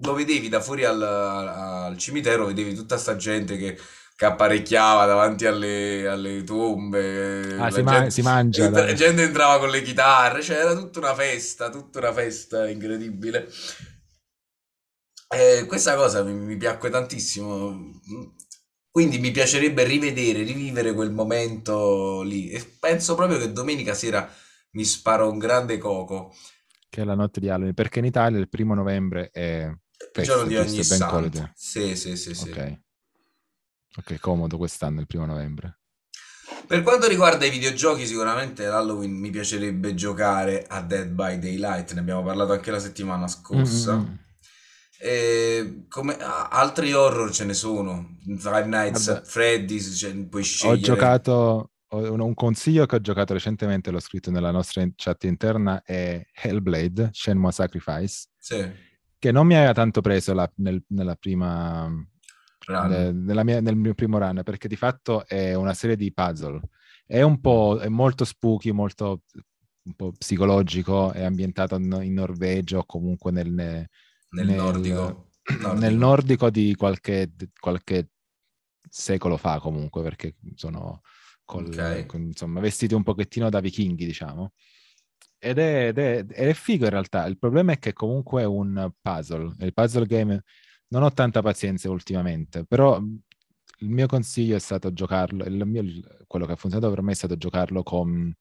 lo 0.02 0.12
vedevi 0.14 0.48
da 0.48 0.60
fuori 0.60 0.84
al, 0.84 1.00
al 1.02 1.96
cimitero, 1.98 2.46
vedevi 2.46 2.74
tutta 2.74 2.96
sta 2.98 3.16
gente 3.16 3.56
che, 3.56 3.78
che 4.16 4.24
apparecchiava 4.24 5.06
davanti 5.06 5.46
alle, 5.46 6.06
alle 6.08 6.42
tombe, 6.44 7.56
Ah, 7.56 7.70
si, 7.70 7.82
ma- 7.82 7.92
gente, 7.92 8.10
si 8.10 8.22
mangia. 8.22 8.68
la 8.70 8.70
dai. 8.70 8.94
gente 8.94 9.22
entrava 9.22 9.58
con 9.58 9.70
le 9.70 9.82
chitarre, 9.82 10.42
cioè 10.42 10.56
era 10.58 10.74
tutta 10.74 10.98
una 11.00 11.14
festa, 11.14 11.70
tutta 11.70 11.98
una 12.00 12.12
festa 12.12 12.68
incredibile. 12.68 13.48
E 15.28 15.64
questa 15.66 15.96
cosa 15.96 16.22
mi, 16.22 16.32
mi 16.32 16.56
piacque 16.56 16.90
tantissimo. 16.90 18.00
Quindi 18.90 19.18
mi 19.18 19.32
piacerebbe 19.32 19.82
rivedere, 19.84 20.42
rivivere 20.44 20.92
quel 20.94 21.10
momento 21.10 22.22
lì. 22.22 22.50
E 22.50 22.64
penso 22.78 23.14
proprio 23.16 23.38
che 23.38 23.52
domenica 23.52 23.94
sera 23.94 24.28
mi 24.72 24.84
sparo 24.84 25.28
un 25.30 25.38
grande 25.38 25.78
coco. 25.78 26.32
Che 26.94 27.00
è 27.00 27.04
la 27.04 27.16
notte 27.16 27.40
di 27.40 27.48
Halloween, 27.48 27.74
perché 27.74 27.98
in 27.98 28.04
Italia 28.04 28.38
il 28.38 28.48
primo 28.48 28.72
novembre 28.72 29.30
è 29.32 29.64
Il 29.66 29.78
festa, 30.12 30.22
giorno 30.22 30.48
di 30.48 30.56
ogni 30.56 30.84
santo. 30.84 31.50
Sì, 31.56 31.96
sì, 31.96 32.16
sì, 32.16 32.34
sì. 32.34 32.50
Ok. 32.50 32.82
Ok, 33.96 34.20
comodo 34.20 34.56
quest'anno 34.58 35.00
il 35.00 35.08
primo 35.08 35.26
novembre. 35.26 35.80
Per 36.68 36.82
quanto 36.82 37.08
riguarda 37.08 37.44
i 37.46 37.50
videogiochi, 37.50 38.06
sicuramente 38.06 38.66
l'Halloween 38.66 39.12
mi 39.12 39.30
piacerebbe 39.30 39.94
giocare 39.94 40.64
a 40.68 40.82
Dead 40.82 41.08
by 41.08 41.40
Daylight, 41.40 41.94
ne 41.94 42.00
abbiamo 42.00 42.22
parlato 42.22 42.52
anche 42.52 42.70
la 42.70 42.78
settimana 42.78 43.26
scorsa. 43.26 43.96
Mm, 43.96 43.98
mm, 43.98 44.04
mm. 44.04 44.18
E 45.00 45.84
come 45.88 46.16
altri 46.16 46.92
horror 46.92 47.32
ce 47.32 47.44
ne 47.44 47.54
sono, 47.54 48.16
Five 48.38 48.66
Nights 48.66 49.08
Vabbè. 49.08 49.18
at 49.18 49.26
Freddy's, 49.26 49.98
cioè, 49.98 50.14
puoi 50.26 50.42
Ho 50.42 50.46
scegliere. 50.46 50.80
giocato, 50.80 51.32
ho- 51.32 51.56
un, 51.58 51.66
un 51.96 52.34
consiglio 52.34 52.86
che 52.86 52.96
ho 52.96 53.00
giocato 53.00 53.32
recentemente, 53.32 53.90
l'ho 53.90 54.00
scritto 54.00 54.30
nella 54.30 54.50
nostra 54.50 54.84
chat 54.96 55.24
interna, 55.24 55.82
è 55.82 56.24
Hellblade, 56.32 57.10
Shenmue 57.12 57.52
Sacrifice, 57.52 58.28
Sì, 58.38 58.70
che 59.18 59.32
non 59.32 59.46
mi 59.46 59.54
aveva 59.56 59.72
tanto 59.72 60.00
preso 60.00 60.34
la- 60.34 60.50
nel- 60.56 60.84
nella 60.88 61.16
prima, 61.16 61.90
nella 62.66 63.44
mia- 63.44 63.60
nel 63.60 63.76
mio 63.76 63.94
primo 63.94 64.18
run, 64.18 64.40
perché 64.44 64.68
di 64.68 64.76
fatto 64.76 65.26
è 65.26 65.54
una 65.54 65.74
serie 65.74 65.96
di 65.96 66.12
puzzle. 66.12 66.60
È 67.06 67.20
un 67.22 67.40
po', 67.40 67.78
è 67.80 67.88
molto 67.88 68.24
spooky, 68.24 68.70
molto 68.70 69.22
un 69.82 69.94
po' 69.94 70.12
psicologico, 70.12 71.12
è 71.12 71.22
ambientato 71.24 71.76
in, 71.76 72.12
Norvegia 72.14 72.78
o 72.78 72.86
comunque 72.86 73.30
nel, 73.32 73.50
ne- 73.52 73.90
Nel 74.30 74.46
nel- 74.46 74.56
nordico. 74.56 75.28
nel 75.76 75.94
nordico 75.96 76.48
di 76.48 76.74
qualche, 76.74 77.30
qualche 77.60 78.08
secolo 78.88 79.36
fa 79.36 79.58
comunque, 79.60 80.02
perché 80.02 80.36
sono 80.54 81.02
col- 81.44 81.66
Ok. 81.66 82.06
con, 82.06 82.22
insomma, 82.22 82.60
vestiti 82.60 82.94
un 82.94 83.02
pochettino 83.02 83.48
da 83.50 83.60
vichinghi, 83.60 84.04
diciamo. 84.06 84.52
Ed 85.38 85.58
è, 85.58 85.88
ed 85.88 85.98
è- 85.98 86.18
ed 86.28 86.48
è 86.48 86.54
figo 86.54 86.84
in 86.84 86.90
realtà. 86.90 87.26
Il 87.26 87.38
problema 87.38 87.72
è 87.72 87.78
che 87.78 87.92
comunque 87.92 88.42
è 88.42 88.46
un 88.46 88.90
puzzle. 89.00 89.52
Il 89.58 89.74
puzzle 89.74 90.06
game 90.06 90.42
non 90.88 91.02
ho 91.02 91.12
tanta 91.12 91.42
pazienza 91.42 91.90
ultimamente, 91.90 92.64
però 92.64 92.96
il 92.98 93.88
mio 93.90 94.06
consiglio 94.06 94.56
è 94.56 94.60
stato 94.60 94.92
giocarlo, 94.92 95.44
il 95.44 95.66
mio- 95.66 96.00
quello 96.26 96.46
che 96.46 96.52
ha 96.52 96.56
funzionato 96.56 96.92
per 96.94 97.02
me 97.02 97.12
è 97.12 97.14
stato 97.14 97.36
giocarlo 97.36 97.82
con 97.82 98.32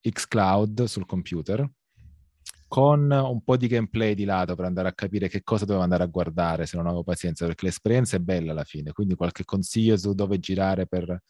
xCloud 0.00 0.84
sul 0.84 1.06
computer, 1.06 1.66
con 2.68 3.10
un 3.10 3.42
po' 3.42 3.56
di 3.56 3.68
gameplay 3.68 4.14
di 4.14 4.24
lato 4.24 4.54
per 4.54 4.64
andare 4.64 4.88
a 4.88 4.92
capire 4.92 5.28
che 5.28 5.42
cosa 5.42 5.64
dovevo 5.64 5.84
andare 5.84 6.02
a 6.02 6.06
guardare 6.06 6.66
se 6.66 6.76
non 6.76 6.86
avevo 6.86 7.04
pazienza, 7.04 7.46
perché 7.46 7.66
l'esperienza 7.66 8.16
è 8.16 8.20
bella 8.20 8.50
alla 8.52 8.64
fine, 8.64 8.92
quindi 8.92 9.14
qualche 9.14 9.44
consiglio 9.44 9.96
su 9.96 10.12
dove 10.12 10.38
girare 10.40 10.86
per, 10.86 11.22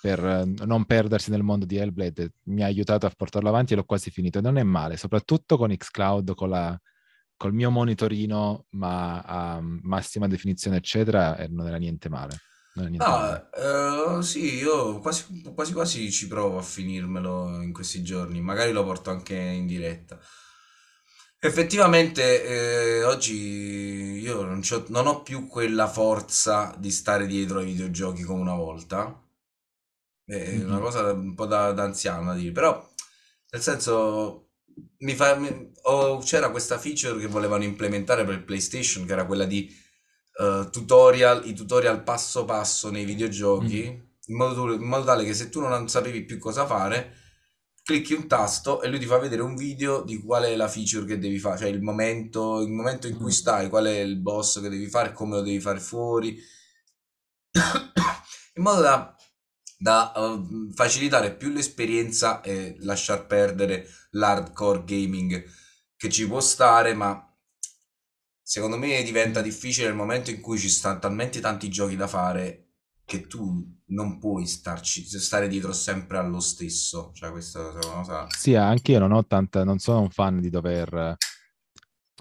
per 0.00 0.24
eh, 0.24 0.44
non 0.64 0.84
perdersi 0.84 1.30
nel 1.30 1.42
mondo 1.42 1.66
di 1.66 1.76
Hellblade 1.76 2.32
mi 2.44 2.62
ha 2.62 2.66
aiutato 2.66 3.06
a 3.06 3.12
portarlo 3.14 3.48
avanti 3.48 3.72
e 3.72 3.76
l'ho 3.76 3.84
quasi 3.84 4.10
finito. 4.10 4.38
E 4.38 4.42
non 4.42 4.56
è 4.56 4.62
male, 4.62 4.96
soprattutto 4.96 5.56
con 5.56 5.74
xCloud, 5.76 6.34
con 6.34 6.48
la, 6.48 6.80
col 7.36 7.54
mio 7.54 7.70
monitorino, 7.70 8.66
ma 8.70 9.20
a 9.20 9.60
massima 9.62 10.26
definizione, 10.26 10.76
eccetera, 10.76 11.36
e 11.36 11.48
non 11.48 11.66
era 11.66 11.76
niente 11.76 12.08
male. 12.08 12.38
Era 12.74 12.88
niente 12.88 13.06
male. 13.06 13.48
Ah, 13.52 14.18
eh, 14.18 14.22
sì, 14.22 14.56
io 14.56 14.98
quasi, 15.00 15.42
quasi 15.54 15.72
quasi 15.72 16.10
ci 16.10 16.28
provo 16.28 16.58
a 16.58 16.62
finirmelo 16.62 17.62
in 17.62 17.72
questi 17.72 18.02
giorni, 18.02 18.40
magari 18.40 18.72
lo 18.72 18.84
porto 18.84 19.10
anche 19.10 19.34
in 19.36 19.66
diretta. 19.66 20.18
Effettivamente, 21.42 22.44
eh, 22.44 23.04
oggi 23.04 24.20
io 24.20 24.42
non 24.42 24.60
non 24.88 25.06
ho 25.06 25.22
più 25.22 25.46
quella 25.46 25.88
forza 25.88 26.74
di 26.78 26.90
stare 26.90 27.26
dietro 27.26 27.60
ai 27.60 27.66
videogiochi 27.66 28.22
come 28.22 28.42
una 28.42 28.54
volta. 28.54 29.18
È 30.36 30.62
una 30.64 30.76
Mhm. 30.76 30.80
cosa 30.80 31.12
un 31.12 31.34
po' 31.34 31.46
da, 31.46 31.72
da 31.72 31.82
anziano 31.84 32.26
da 32.32 32.34
dire, 32.38 32.52
però 32.52 32.88
nel 33.50 33.62
senso 33.62 34.50
mi 34.98 35.14
fa, 35.14 35.34
mi- 35.36 35.72
oh, 35.82 36.18
c'era 36.18 36.50
questa 36.50 36.78
feature 36.78 37.18
che 37.18 37.26
volevano 37.26 37.64
implementare 37.64 38.24
per 38.24 38.34
il 38.34 38.44
PlayStation, 38.44 39.06
che 39.06 39.12
era 39.12 39.26
quella 39.26 39.44
di 39.44 39.68
eh, 40.40 40.68
tutorial, 40.70 41.46
i 41.48 41.54
tutorial 41.54 42.02
passo 42.02 42.44
passo 42.44 42.90
nei 42.90 43.04
videogiochi, 43.04 43.82
in 44.26 44.36
modo, 44.36 44.72
in 44.72 44.82
modo 44.82 45.04
tale 45.04 45.24
che 45.24 45.34
se 45.34 45.48
tu 45.50 45.60
non 45.60 45.88
sapevi 45.88 46.24
più 46.24 46.38
cosa 46.38 46.64
fare, 46.66 47.12
clicchi 47.82 48.14
un 48.14 48.26
tasto 48.28 48.80
e 48.82 48.88
lui 48.88 48.98
ti 49.00 49.06
fa 49.06 49.18
vedere 49.18 49.42
un 49.42 49.56
video 49.56 50.02
di 50.02 50.18
qual 50.22 50.44
è 50.44 50.54
la 50.56 50.68
feature 50.68 51.04
che 51.06 51.18
devi 51.18 51.38
fare, 51.38 51.58
cioè 51.58 51.68
il 51.68 51.82
momento, 51.82 52.60
il 52.60 52.70
momento 52.70 53.06
in 53.08 53.16
cui 53.16 53.26
Mm. 53.26 53.28
stai, 53.34 53.68
qual 53.68 53.86
è 53.86 53.98
il 54.00 54.16
boss 54.20 54.60
che 54.60 54.68
devi 54.68 54.86
fare, 54.88 55.12
come 55.12 55.36
lo 55.36 55.42
devi 55.42 55.60
fare 55.60 55.80
fuori, 55.80 56.38
in 58.56 58.62
modo 58.62 58.80
da, 58.80 59.14
da, 59.80 60.12
eh, 60.14 60.72
facilitare 60.74 61.34
più 61.34 61.48
l'esperienza 61.48 62.42
e 62.42 62.76
lasciar 62.80 63.26
perdere 63.26 63.88
l'hardcore 64.10 64.84
gaming 64.84 65.42
che 65.96 66.10
ci 66.10 66.26
può 66.28 66.40
stare, 66.40 66.92
ma 66.92 67.26
secondo 68.42 68.76
me 68.76 69.02
diventa 69.02 69.40
difficile 69.40 69.86
nel 69.86 69.96
momento 69.96 70.30
in 70.30 70.40
cui 70.42 70.58
ci 70.58 70.68
stanno 70.68 70.98
talmente 70.98 71.40
tanti 71.40 71.70
giochi 71.70 71.96
da 71.96 72.06
fare 72.06 72.66
che 73.06 73.26
tu 73.26 73.78
non 73.86 74.18
puoi 74.18 74.46
starci, 74.46 75.02
stare 75.04 75.48
dietro 75.48 75.72
sempre 75.72 76.18
allo 76.18 76.40
stesso. 76.40 77.10
Cioè, 77.14 77.30
questa 77.30 77.60
è 77.60 77.62
una 77.62 77.80
cosa. 77.80 78.26
Sì, 78.28 78.54
anche 78.54 78.92
io 78.92 78.98
non 78.98 79.12
ho 79.12 79.26
tanta, 79.26 79.64
non 79.64 79.78
sono 79.78 80.02
un 80.02 80.10
fan 80.10 80.40
di 80.40 80.50
dover... 80.50 81.16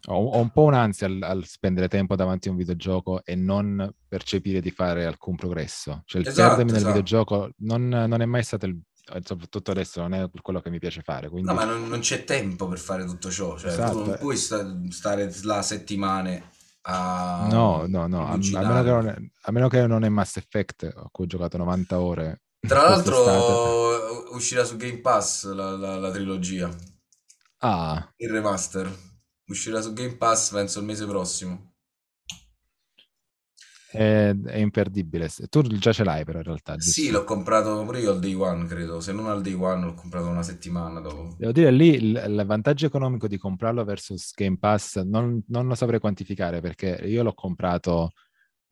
Ho, 0.07 0.13
ho 0.31 0.39
un 0.39 0.49
po' 0.51 0.63
un'ansia 0.63 1.07
al, 1.07 1.21
al 1.21 1.45
spendere 1.45 1.87
tempo 1.87 2.15
davanti 2.15 2.47
a 2.47 2.51
un 2.51 2.57
videogioco 2.57 3.23
e 3.23 3.35
non 3.35 3.91
percepire 4.07 4.61
di 4.61 4.71
fare 4.71 5.05
alcun 5.05 5.35
progresso. 5.35 6.01
Cioè 6.05 6.21
il 6.21 6.27
Esatto, 6.27 6.47
perdermi 6.49 6.71
nel 6.71 6.81
esatto. 6.81 6.93
videogioco 6.93 7.51
non, 7.57 7.87
non 7.87 8.21
è 8.21 8.25
mai 8.25 8.43
stato 8.43 8.65
il... 8.65 8.79
soprattutto 9.23 9.71
adesso 9.71 10.01
non 10.01 10.13
è 10.13 10.29
quello 10.41 10.61
che 10.61 10.69
mi 10.69 10.79
piace 10.79 11.01
fare. 11.01 11.29
Quindi 11.29 11.49
No, 11.49 11.53
ma 11.55 11.65
non, 11.65 11.87
non 11.87 11.99
c'è 11.99 12.23
tempo 12.23 12.67
per 12.67 12.79
fare 12.79 13.05
tutto 13.05 13.29
ciò. 13.29 13.57
Cioè, 13.57 13.67
tu 13.69 13.81
Esatto, 13.81 13.99
non 14.05 14.13
eh. 14.13 14.17
puoi 14.17 14.37
sta- 14.37 14.77
stare 14.89 15.31
là 15.43 15.61
settimane 15.61 16.49
a 16.83 17.47
no, 17.51 17.85
no, 17.87 18.07
no, 18.07 18.25
a, 18.27 18.31
a 18.33 18.37
meno 18.37 18.81
non 18.83 19.07
è, 19.09 19.15
a 19.41 19.51
meno 19.51 19.67
che 19.67 19.85
non 19.85 20.03
è 20.05 20.09
Mass 20.09 20.37
Effect, 20.37 20.83
a 20.95 21.07
cui 21.11 21.25
ho 21.25 21.27
giocato 21.27 21.57
90 21.57 21.99
ore 21.99 22.41
Tra 22.65 22.83
l'altro, 22.89 24.33
uscirà 24.33 24.63
su 24.63 24.77
Game 24.77 24.99
Pass 25.01 25.45
la, 25.51 25.71
la- 25.77 25.97
la 25.97 26.11
trilogia, 26.11 26.69
Ah, 27.61 28.09
il 28.17 28.29
remaster. 28.29 28.89
Uscirà 29.49 29.81
su 29.81 29.91
Game 29.91 30.15
Pass, 30.15 30.51
penso, 30.51 30.79
il 30.79 30.85
mese 30.85 31.05
prossimo. 31.05 31.73
è, 33.91 34.31
è 34.45 34.57
imperdibile. 34.57 35.29
Tu 35.49 35.61
già 35.77 35.91
ce 35.91 36.03
l'hai 36.03 36.23
però 36.23 36.39
in 36.39 36.43
realtà, 36.45 36.75
Sì, 36.77 37.03
giusto? 37.03 37.11
l'ho 37.11 37.23
comprato 37.23 37.83
pure 37.83 37.99
io 37.99 38.11
al 38.11 38.19
day 38.19 38.33
one, 38.33 38.65
credo. 38.67 38.99
Se 39.01 39.11
non 39.11 39.27
al 39.27 39.41
day 39.41 39.53
one, 39.53 39.85
l'ho 39.85 39.93
comprato 39.95 40.27
una 40.27 40.43
settimana 40.43 40.99
dopo. 40.99 41.35
Devo 41.37 41.51
dire, 41.51 41.71
lì 41.71 41.93
il, 41.95 42.23
il 42.27 42.43
vantaggio 42.45 42.85
economico 42.85 43.27
di 43.27 43.37
comprarlo 43.37 43.83
versus 43.83 44.31
Game 44.35 44.57
Pass 44.57 44.99
non, 45.01 45.41
non 45.47 45.67
lo 45.67 45.75
saprei 45.75 45.99
quantificare 45.99 46.61
perché 46.61 47.01
io 47.05 47.23
l'ho 47.23 47.33
comprato 47.33 48.11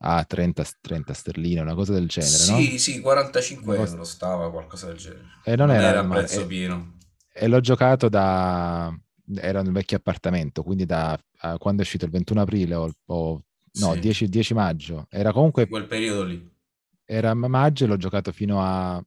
a 0.00 0.24
30, 0.24 0.64
30 0.80 1.12
sterline, 1.12 1.60
una 1.60 1.74
cosa 1.74 1.92
del 1.94 2.06
genere, 2.08 2.44
no? 2.46 2.52
Sì, 2.56 2.78
sì, 2.78 3.00
45 3.00 3.72
Una 3.72 3.82
cosa- 3.82 3.92
euro 3.92 4.04
stava, 4.04 4.50
qualcosa 4.50 4.86
del 4.86 4.96
genere. 4.96 5.24
E 5.44 5.56
non 5.56 5.68
Non 5.68 5.76
era 5.76 5.88
era 5.88 6.00
a 6.00 6.04
prezzo 6.08 6.40
E, 6.42 6.46
pieno. 6.46 6.96
e 7.32 7.48
l'ho 7.48 7.60
giocato 7.60 8.08
da... 8.08 8.92
Era 9.36 9.62
nel 9.62 9.72
vecchio 9.72 9.96
appartamento, 9.96 10.62
quindi 10.62 10.86
da 10.86 11.18
a 11.40 11.58
quando 11.58 11.82
è 11.82 11.84
uscito 11.84 12.04
il 12.04 12.10
21 12.10 12.40
aprile 12.42 12.74
o, 12.74 12.90
o- 13.06 13.42
no, 13.78 13.92
Sì, 13.92 14.00
10, 14.00 14.28
10 14.28 14.54
maggio. 14.54 15.06
Era 15.10 15.32
comunque 15.32 15.66
quel 15.68 15.86
periodo 15.86 16.24
lì. 16.24 16.56
Era 17.04 17.30
a 17.30 17.34
maggio 17.34 17.84
e 17.84 17.86
l'ho 17.88 17.96
giocato 17.96 18.32
fino 18.32 18.60
a 18.62 19.02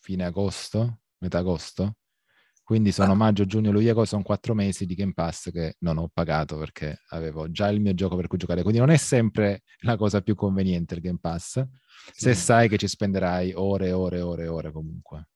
fine 0.00 0.24
agosto, 0.24 1.00
metà 1.18 1.38
agosto. 1.38 1.96
Quindi 2.62 2.92
sono 2.92 3.12
Ah, 3.12 3.14
maggio, 3.14 3.46
giugno, 3.46 3.70
luglio, 3.70 3.90
agosto, 3.90 4.10
sono 4.10 4.22
quattro 4.22 4.54
mesi 4.54 4.84
di 4.84 4.94
Game 4.94 5.14
Pass 5.14 5.50
che 5.50 5.76
non 5.80 5.96
ho 5.96 6.08
pagato 6.12 6.58
perché 6.58 7.00
avevo 7.10 7.50
già 7.50 7.68
il 7.68 7.80
mio 7.80 7.94
gioco 7.94 8.14
per 8.16 8.26
cui 8.26 8.36
giocare. 8.36 8.60
Quindi 8.62 8.78
non 8.80 8.90
è 8.90 8.96
sempre 8.98 9.62
la 9.80 9.96
cosa 9.96 10.20
più 10.20 10.34
conveniente 10.34 10.94
il 10.94 11.00
Game 11.00 11.18
Pass, 11.18 11.64
se 12.12 12.34
sì. 12.34 12.34
sai 12.34 12.68
che 12.68 12.76
ci 12.76 12.86
spenderai 12.86 13.52
ore 13.54 13.86
e 13.88 13.92
ore 13.92 14.18
e 14.18 14.20
ore 14.20 14.44
e 14.44 14.48
ore 14.48 14.72
comunque. 14.72 15.28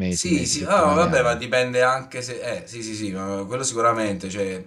Mesi, 0.00 0.30
Sì, 0.30 0.30
mesi, 0.30 0.56
sì, 0.56 0.64
ah, 0.64 0.94
vabbè, 0.94 1.22
ma 1.22 1.34
dipende 1.34 1.82
anche 1.82 2.22
se... 2.22 2.40
Eh, 2.40 2.66
sì, 2.66 2.82
sì, 2.82 2.94
sì, 2.94 3.12
ma 3.12 3.44
quello 3.46 3.62
sicuramente, 3.62 4.28
cioè... 4.30 4.64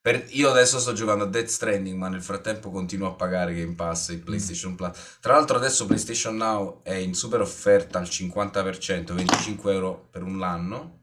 per- 0.00 0.26
Io 0.30 0.50
adesso 0.50 0.78
sto 0.80 0.92
giocando 0.92 1.24
a 1.24 1.26
Death 1.28 1.46
Stranding, 1.48 1.96
ma 1.96 2.08
nel 2.08 2.22
frattempo 2.22 2.70
continuo 2.70 3.08
a 3.08 3.14
pagare 3.14 3.54
Game 3.54 3.74
Pass 3.74 4.10
e 4.10 4.16
Mm. 4.16 4.24
PlayStation 4.24 4.74
Plus. 4.74 5.18
Tra 5.20 5.34
l'altro 5.34 5.56
adesso 5.56 5.86
PlayStation 5.86 6.36
Now 6.36 6.82
è 6.82 6.94
in 6.94 7.14
super 7.14 7.40
offerta 7.40 7.98
al 7.98 8.08
50%, 8.10 9.14
25 9.14 9.72
euro 9.72 10.08
per 10.10 10.22
un 10.22 10.42
anno. 10.42 10.94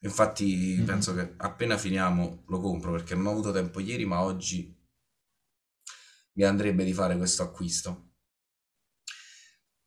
Infatti 0.00 0.80
Mhm. 0.80 0.84
penso 0.86 1.14
che 1.14 1.34
appena 1.38 1.76
finiamo 1.76 2.44
lo 2.46 2.60
compro 2.60 2.92
perché 2.92 3.14
non 3.14 3.26
ho 3.26 3.30
avuto 3.32 3.52
tempo 3.52 3.80
ieri, 3.80 4.04
ma 4.06 4.22
oggi 4.22 4.74
mi 6.36 6.42
andrebbe 6.44 6.84
di 6.84 6.94
fare 6.94 7.18
questo 7.18 7.42
acquisto. 7.42 8.07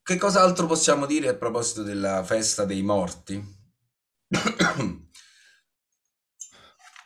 Che 0.04 0.18
cos'altro 0.18 0.66
possiamo 0.66 1.06
dire 1.06 1.30
a 1.30 1.36
proposito 1.36 1.84
della 1.84 2.24
festa 2.24 2.66
dei 2.66 2.82
morti? 2.82 3.42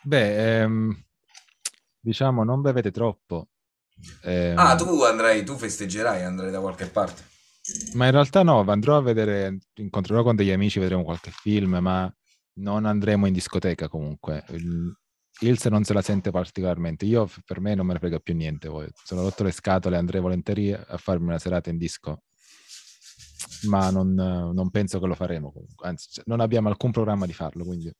Beh, 0.02 0.60
ehm, 0.60 1.04
diciamo, 2.00 2.44
non 2.44 2.60
bevete 2.62 2.90
troppo. 2.90 3.48
Ah, 4.22 4.30
Ehm, 4.30 4.76
tu 4.76 5.02
andrai, 5.02 5.44
tu 5.44 5.56
festeggerai, 5.56 6.22
andrai 6.22 6.50
da 6.50 6.60
qualche 6.60 6.86
parte. 6.86 7.22
Ma 7.94 8.06
in 8.06 8.12
realtà 8.12 8.42
no, 8.42 8.60
andrò 8.60 8.96
a 8.96 9.02
vedere, 9.02 9.58
incontrerò 9.74 10.22
con 10.22 10.36
degli 10.36 10.52
amici, 10.52 10.78
vedremo 10.78 11.02
qualche 11.02 11.32
film, 11.32 11.78
ma 11.80 12.10
non 12.58 12.84
andremo 12.84 13.26
in 13.26 13.32
discoteca 13.32 13.88
comunque. 13.88 14.44
Il, 14.50 14.96
Ilse 15.40 15.68
non 15.68 15.84
se 15.84 15.92
la 15.92 16.00
sente 16.00 16.30
particolarmente. 16.30 17.04
Io 17.04 17.28
per 17.44 17.60
me 17.60 17.74
non 17.74 17.86
me 17.86 17.92
ne 17.94 17.98
frega 17.98 18.18
più 18.20 18.34
niente. 18.34 18.68
Voi. 18.68 18.88
Sono 19.04 19.22
rotto 19.22 19.42
le 19.42 19.50
scatole, 19.50 19.96
andrei 19.96 20.20
volentieri 20.20 20.72
a 20.72 20.96
farmi 20.96 21.26
una 21.26 21.38
serata 21.38 21.68
in 21.68 21.76
disco, 21.76 22.22
ma 23.62 23.90
non, 23.90 24.14
non 24.14 24.70
penso 24.70 24.98
che 24.98 25.06
lo 25.06 25.14
faremo. 25.14 25.52
Anzi, 25.82 26.22
non 26.26 26.40
abbiamo 26.40 26.68
alcun 26.68 26.90
programma 26.90 27.26
di 27.26 27.32
farlo. 27.32 27.64
Quindi. 27.64 27.92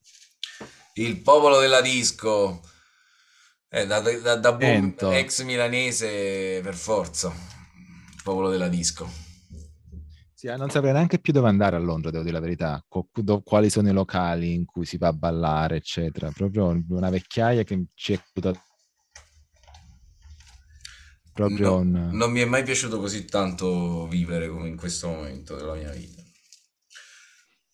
Il 0.94 1.20
popolo 1.20 1.60
della 1.60 1.80
disco, 1.80 2.60
eh, 3.68 3.86
da, 3.86 4.00
da, 4.00 4.36
da 4.36 4.52
boom, 4.52 4.94
ex 5.12 5.42
milanese 5.42 6.60
per 6.62 6.74
forza. 6.74 7.28
Il 7.28 8.22
popolo 8.22 8.48
della 8.48 8.68
disco. 8.68 9.24
Sì, 10.32 10.48
non 10.48 10.68
saprei 10.68 10.92
neanche 10.92 11.18
più 11.18 11.32
dove 11.32 11.48
andare 11.48 11.76
a 11.76 11.78
Londra, 11.78 12.10
devo 12.10 12.22
dire 12.22 12.36
la 12.36 12.42
verità. 12.42 12.84
quali 13.42 13.70
sono 13.70 13.88
i 13.88 13.92
locali 13.92 14.52
in 14.52 14.66
cui 14.66 14.84
si 14.84 14.98
va 14.98 15.08
a 15.08 15.12
ballare, 15.12 15.76
eccetera. 15.76 16.30
Proprio 16.30 16.78
una 16.90 17.10
vecchiaia 17.10 17.62
che 17.62 17.86
ci 17.94 18.12
è 18.12 18.20
proprio 21.36 21.68
no, 21.68 21.76
un... 21.76 22.08
Non 22.12 22.32
mi 22.32 22.40
è 22.40 22.46
mai 22.46 22.64
piaciuto 22.64 22.98
così 22.98 23.26
tanto 23.26 24.06
vivere 24.08 24.48
come 24.48 24.68
in 24.68 24.76
questo 24.76 25.08
momento 25.08 25.54
della 25.54 25.74
mia 25.74 25.90
vita. 25.90 26.22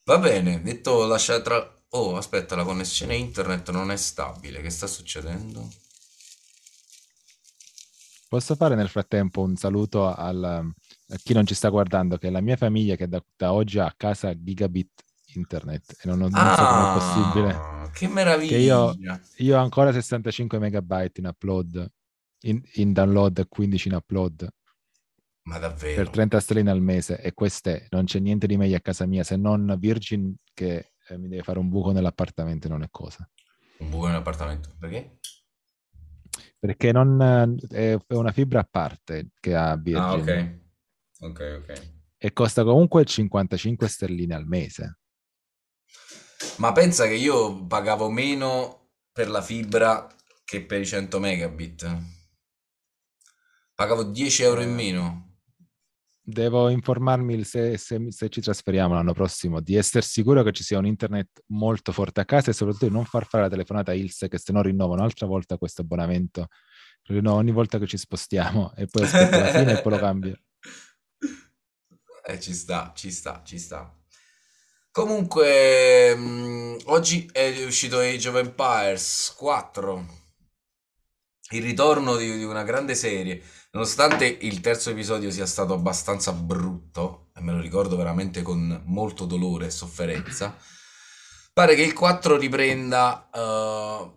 Va 0.04 0.18
bene, 0.18 0.60
detto 0.62 1.06
lasciare 1.06 1.42
tra... 1.42 1.82
Oh, 1.90 2.16
aspetta, 2.16 2.56
la 2.56 2.64
connessione 2.64 3.14
internet 3.14 3.70
non 3.70 3.90
è 3.90 3.96
stabile. 3.96 4.60
Che 4.60 4.70
sta 4.70 4.86
succedendo? 4.86 5.68
Posso 8.28 8.56
fare 8.56 8.74
nel 8.74 8.88
frattempo 8.88 9.42
un 9.42 9.56
saluto 9.56 10.12
al, 10.12 10.42
a 10.42 11.16
chi 11.22 11.32
non 11.34 11.46
ci 11.46 11.54
sta 11.54 11.68
guardando, 11.68 12.16
che 12.16 12.28
è 12.28 12.30
la 12.30 12.40
mia 12.40 12.56
famiglia 12.56 12.96
che 12.96 13.06
da, 13.06 13.22
da 13.36 13.52
oggi 13.52 13.78
ha 13.78 13.84
a 13.84 13.94
casa 13.96 14.34
gigabit 14.34 15.04
internet 15.34 15.98
e 16.00 16.08
non, 16.08 16.18
non 16.18 16.30
ah, 16.34 16.56
so 16.56 16.64
come 16.64 16.88
è 16.88 16.92
possibile. 16.94 17.90
Che 17.92 18.08
meraviglia! 18.08 18.50
Che 18.50 18.56
io, 18.56 18.96
io, 19.36 19.56
ho 19.56 19.62
ancora 19.62 19.92
65 19.92 20.58
megabyte 20.58 21.20
in 21.20 21.26
upload, 21.26 21.90
in, 22.42 22.62
in, 22.74 22.92
download 22.92 23.38
e 23.38 23.46
15 23.48 23.88
in 23.88 23.94
upload. 23.94 24.48
Ma 25.44 25.58
davvero? 25.58 26.02
Per 26.02 26.10
30 26.10 26.40
sterline 26.40 26.70
al 26.70 26.80
mese 26.80 27.20
e 27.20 27.32
queste 27.32 27.86
non 27.90 28.04
c'è 28.04 28.20
niente 28.20 28.46
di 28.46 28.56
meglio 28.56 28.76
a 28.76 28.80
casa 28.80 29.06
mia 29.06 29.24
se 29.24 29.36
non 29.36 29.74
Virgin 29.78 30.34
che 30.54 30.92
eh, 31.08 31.18
mi 31.18 31.28
deve 31.28 31.42
fare 31.42 31.58
un 31.58 31.68
buco 31.68 31.90
nell'appartamento 31.90 32.68
non 32.68 32.82
è 32.82 32.88
cosa. 32.90 33.28
Un 33.78 33.90
buco 33.90 34.06
nell'appartamento? 34.06 34.74
Perché? 34.78 35.18
perché 36.62 36.92
non, 36.92 37.58
è 37.70 37.98
una 38.10 38.30
fibra 38.30 38.60
a 38.60 38.68
parte 38.70 39.30
che 39.40 39.56
ha 39.56 39.76
Virgin. 39.76 40.00
Ah, 40.00 40.14
ok. 40.14 40.60
Ok, 41.18 41.60
ok. 41.60 41.90
E 42.16 42.32
costa 42.32 42.62
comunque 42.62 43.04
55 43.04 43.88
sterline 43.88 44.32
al 44.32 44.46
mese. 44.46 44.98
Ma 46.58 46.70
pensa 46.70 47.08
che 47.08 47.14
io 47.14 47.66
pagavo 47.66 48.08
meno 48.10 48.90
per 49.10 49.28
la 49.28 49.42
fibra 49.42 50.06
che 50.44 50.64
per 50.64 50.82
i 50.82 50.86
100 50.86 51.18
megabit. 51.18 52.02
Pagavo 53.82 54.04
10 54.04 54.44
euro 54.44 54.62
in 54.62 54.72
meno. 54.72 55.38
Devo 56.22 56.68
informarmi 56.68 57.42
se, 57.42 57.76
se, 57.78 58.12
se, 58.12 58.28
ci 58.28 58.40
trasferiamo 58.40 58.94
l'anno 58.94 59.12
prossimo 59.12 59.58
di 59.58 59.74
essere 59.74 60.04
sicuro 60.04 60.44
che 60.44 60.52
ci 60.52 60.62
sia 60.62 60.78
un 60.78 60.86
internet 60.86 61.42
molto 61.48 61.90
forte 61.90 62.20
a 62.20 62.24
casa 62.24 62.52
e 62.52 62.54
soprattutto 62.54 62.86
di 62.86 62.92
non 62.92 63.04
far 63.04 63.26
fare 63.26 63.42
la 63.42 63.50
telefonata 63.50 63.92
Ilse 63.92 64.28
che 64.28 64.38
se 64.38 64.52
no 64.52 64.62
rinnovo 64.62 64.92
un'altra 64.92 65.26
volta 65.26 65.58
questo 65.58 65.80
abbonamento. 65.80 66.46
Rinnovo 67.06 67.38
ogni 67.38 67.50
volta 67.50 67.80
che 67.80 67.88
ci 67.88 67.96
spostiamo 67.96 68.72
e 68.76 68.86
poi 68.86 69.02
aspetto 69.02 69.36
la 69.40 69.46
fine 69.46 69.72
e 69.76 69.82
poi 69.82 69.92
lo 69.92 69.98
cambio. 69.98 70.38
Eh, 72.24 72.38
ci 72.38 72.54
sta, 72.54 72.92
ci 72.94 73.10
sta, 73.10 73.42
ci 73.44 73.58
sta. 73.58 73.92
Comunque, 74.92 76.14
mh, 76.14 76.22
mm, 76.22 76.76
oggi 76.84 77.28
è 77.32 77.64
uscito 77.64 77.98
Age 77.98 78.28
of 78.28 78.36
Empires 78.36 79.34
4, 79.36 80.06
il 81.50 81.62
ritorno 81.62 82.14
di, 82.14 82.36
di 82.36 82.44
una 82.44 82.62
grande 82.62 82.94
serie. 82.94 83.42
Nonostante 83.74 84.26
il 84.26 84.60
terzo 84.60 84.90
episodio 84.90 85.30
sia 85.30 85.46
stato 85.46 85.72
abbastanza 85.72 86.34
brutto, 86.34 87.30
e 87.34 87.40
me 87.40 87.52
lo 87.52 87.60
ricordo 87.60 87.96
veramente 87.96 88.42
con 88.42 88.82
molto 88.84 89.24
dolore 89.24 89.66
e 89.66 89.70
sofferenza, 89.70 90.54
pare 91.54 91.74
che 91.74 91.80
il 91.80 91.94
4 91.94 92.36
riprenda 92.36 93.30
uh, 93.32 94.12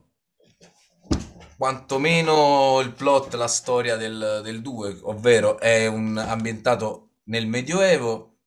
quantomeno 1.58 2.82
il 2.82 2.92
plot, 2.92 3.36
la 3.36 3.48
storia 3.48 3.96
del, 3.96 4.42
del 4.44 4.62
2, 4.62 5.00
ovvero 5.04 5.58
è 5.58 5.88
un 5.88 6.18
ambientato 6.18 7.20
nel 7.28 7.48
Medioevo. 7.48 8.40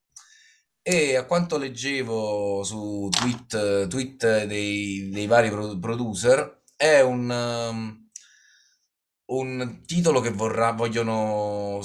E 0.82 1.16
a 1.16 1.24
quanto 1.24 1.56
leggevo 1.56 2.62
su 2.64 3.08
tweet, 3.10 3.86
tweet 3.88 4.44
dei, 4.44 5.08
dei 5.08 5.26
vari 5.26 5.48
producer 5.48 6.64
è 6.76 7.00
un... 7.00 7.30
Um, 7.30 8.07
un 9.28 9.82
titolo 9.86 10.20
che 10.20 10.30
vorrà, 10.30 10.72
vogliono 10.72 11.80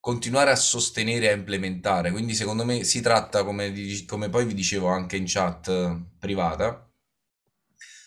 continuare 0.00 0.50
a 0.50 0.56
sostenere 0.56 1.26
e 1.26 1.28
a 1.30 1.34
implementare. 1.34 2.10
Quindi, 2.10 2.34
secondo 2.34 2.64
me, 2.64 2.84
si 2.84 3.00
tratta, 3.00 3.44
come, 3.44 3.72
come 4.06 4.28
poi 4.28 4.44
vi 4.46 4.54
dicevo 4.54 4.88
anche 4.88 5.16
in 5.16 5.24
chat 5.26 5.68
eh, 5.68 6.02
privata, 6.18 6.90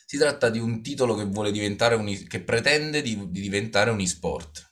si 0.06 0.18
tratta 0.18 0.50
di 0.50 0.60
un 0.60 0.82
titolo 0.82 1.16
che 1.16 1.26
vuole 1.26 1.52
diventare 1.52 1.96
un, 1.96 2.06
che 2.28 2.42
pretende 2.42 3.02
di, 3.02 3.30
di 3.30 3.42
diventare 3.42 3.92
un 3.92 4.00
e-sport. 4.00 4.70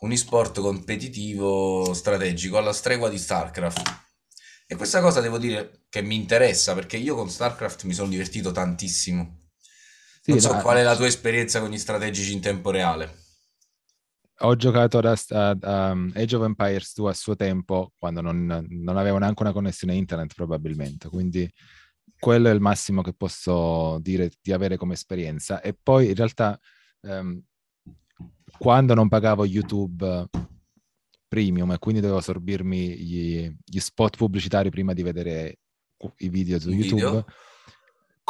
Un 0.00 0.10
e-sport 0.10 0.60
competitivo 0.60 1.94
strategico 1.94 2.58
alla 2.58 2.72
stregua 2.72 3.08
di 3.08 3.18
StarCraft. 3.18 4.00
E 4.66 4.74
questa 4.74 5.00
cosa 5.00 5.20
devo 5.20 5.38
dire 5.38 5.84
che 5.88 6.02
mi 6.02 6.16
interessa 6.16 6.74
perché 6.74 6.96
io 6.96 7.14
con 7.14 7.30
StarCraft 7.30 7.84
mi 7.84 7.92
sono 7.92 8.08
divertito 8.08 8.50
tantissimo. 8.50 9.41
Sì, 10.22 10.30
non 10.30 10.40
so 10.40 10.52
no, 10.52 10.60
qual 10.60 10.76
è 10.76 10.84
la 10.84 10.94
tua 10.94 11.06
esperienza 11.06 11.58
con 11.58 11.68
gli 11.68 11.78
strategici 11.78 12.32
in 12.32 12.40
tempo 12.40 12.70
reale. 12.70 13.12
Ho 14.42 14.54
giocato 14.54 14.98
ad, 14.98 15.18
ad 15.28 15.62
um, 15.64 16.12
Age 16.14 16.36
of 16.36 16.44
Empires 16.44 16.94
2 16.94 17.10
a 17.10 17.12
suo 17.12 17.34
tempo, 17.34 17.92
quando 17.98 18.20
non, 18.20 18.64
non, 18.68 18.96
avevo 18.96 19.18
neanche 19.18 19.42
una 19.42 19.52
connessione 19.52 19.96
internet 19.96 20.32
probabilmente, 20.34 21.08
quindi 21.08 21.50
quello 22.20 22.48
è 22.48 22.52
il 22.52 22.60
massimo 22.60 23.02
che 23.02 23.14
posso 23.14 23.98
dire 24.00 24.30
di 24.40 24.52
avere 24.52 24.76
come 24.76 24.94
esperienza. 24.94 25.60
E 25.60 25.76
poi 25.80 26.10
in 26.10 26.14
realtà 26.14 26.56
um, 27.00 27.42
quando 28.58 28.94
non 28.94 29.08
pagavo 29.08 29.44
YouTube 29.44 30.28
premium 31.26 31.72
e 31.72 31.78
quindi 31.78 32.00
dovevo 32.00 32.20
sorbirmi 32.20 32.96
gli, 32.96 33.52
gli 33.64 33.78
spot 33.80 34.16
pubblicitari 34.16 34.70
prima 34.70 34.92
di 34.92 35.02
vedere 35.02 35.58
i 36.18 36.28
video 36.28 36.60
su 36.60 36.70
YouTube, 36.70 36.94
video? 36.94 37.26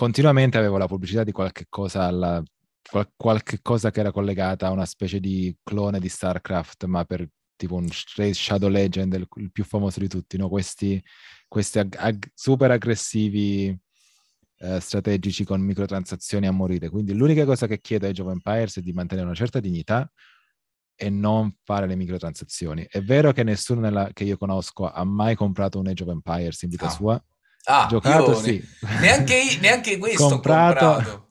Continuamente 0.02 0.58
avevo 0.58 0.78
la 0.78 0.88
pubblicità 0.88 1.22
di 1.22 1.30
qualche 1.30 1.66
cosa 1.68 2.02
alla, 2.02 2.42
qual, 2.90 3.08
qualche 3.14 3.60
cosa 3.62 3.92
che 3.92 4.00
era 4.00 4.10
collegata 4.10 4.66
a 4.66 4.72
una 4.72 4.84
specie 4.84 5.20
di 5.20 5.56
clone 5.62 6.00
di 6.00 6.08
StarCraft, 6.08 6.86
ma 6.86 7.04
per 7.04 7.24
tipo 7.54 7.76
un 7.76 7.86
Shadow 7.88 8.68
Legend, 8.68 9.12
il, 9.12 9.28
il 9.36 9.52
più 9.52 9.62
famoso 9.62 10.00
di 10.00 10.08
tutti, 10.08 10.36
no? 10.36 10.48
questi, 10.48 11.00
questi 11.46 11.78
ag- 11.78 11.94
ag- 11.96 12.30
super 12.34 12.72
aggressivi 12.72 13.78
eh, 14.58 14.80
strategici 14.80 15.44
con 15.44 15.60
microtransazioni 15.60 16.48
a 16.48 16.50
morire. 16.50 16.88
Quindi 16.88 17.14
l'unica 17.14 17.44
cosa 17.44 17.68
che 17.68 17.80
chiedo 17.80 18.06
ai 18.06 18.18
of 18.18 18.28
Empires 18.28 18.78
è 18.78 18.80
di 18.80 18.92
mantenere 18.92 19.28
una 19.28 19.36
certa 19.36 19.60
dignità 19.60 20.10
e 20.96 21.10
non 21.10 21.54
fare 21.62 21.86
le 21.86 21.94
microtransazioni. 21.94 22.88
È 22.90 23.00
vero 23.02 23.30
che 23.30 23.44
nessuno 23.44 23.78
nella, 23.78 24.10
che 24.12 24.24
io 24.24 24.36
conosco 24.36 24.90
ha 24.90 25.04
mai 25.04 25.36
comprato 25.36 25.78
un 25.78 25.86
Age 25.86 26.02
of 26.02 26.08
Empires 26.08 26.60
in 26.62 26.70
vita 26.70 26.86
oh. 26.86 26.90
sua, 26.90 27.24
Ah, 27.64 27.86
giocato, 27.88 28.34
sì. 28.34 28.62
neanche, 29.00 29.58
neanche 29.60 29.98
questo 29.98 30.28
comprato. 30.28 30.84
ho 30.84 30.94
comprato. 30.94 31.26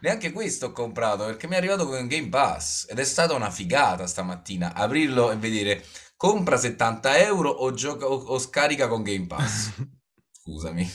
Neanche 0.00 0.32
questo 0.32 0.66
ho 0.66 0.72
comprato 0.72 1.24
perché 1.24 1.46
mi 1.46 1.54
è 1.54 1.56
arrivato 1.56 1.86
con 1.86 2.06
Game 2.06 2.28
Pass 2.28 2.86
ed 2.90 2.98
è 2.98 3.04
stata 3.04 3.32
una 3.34 3.50
figata 3.50 4.06
stamattina 4.06 4.74
aprirlo 4.74 5.30
e 5.30 5.36
vedere 5.36 5.82
compra 6.16 6.58
70 6.58 7.18
euro 7.18 7.48
o, 7.48 7.72
gioca, 7.72 8.06
o, 8.06 8.14
o 8.14 8.38
scarica 8.38 8.86
con 8.86 9.02
Game 9.02 9.26
Pass. 9.26 9.72
Scusami, 10.30 10.86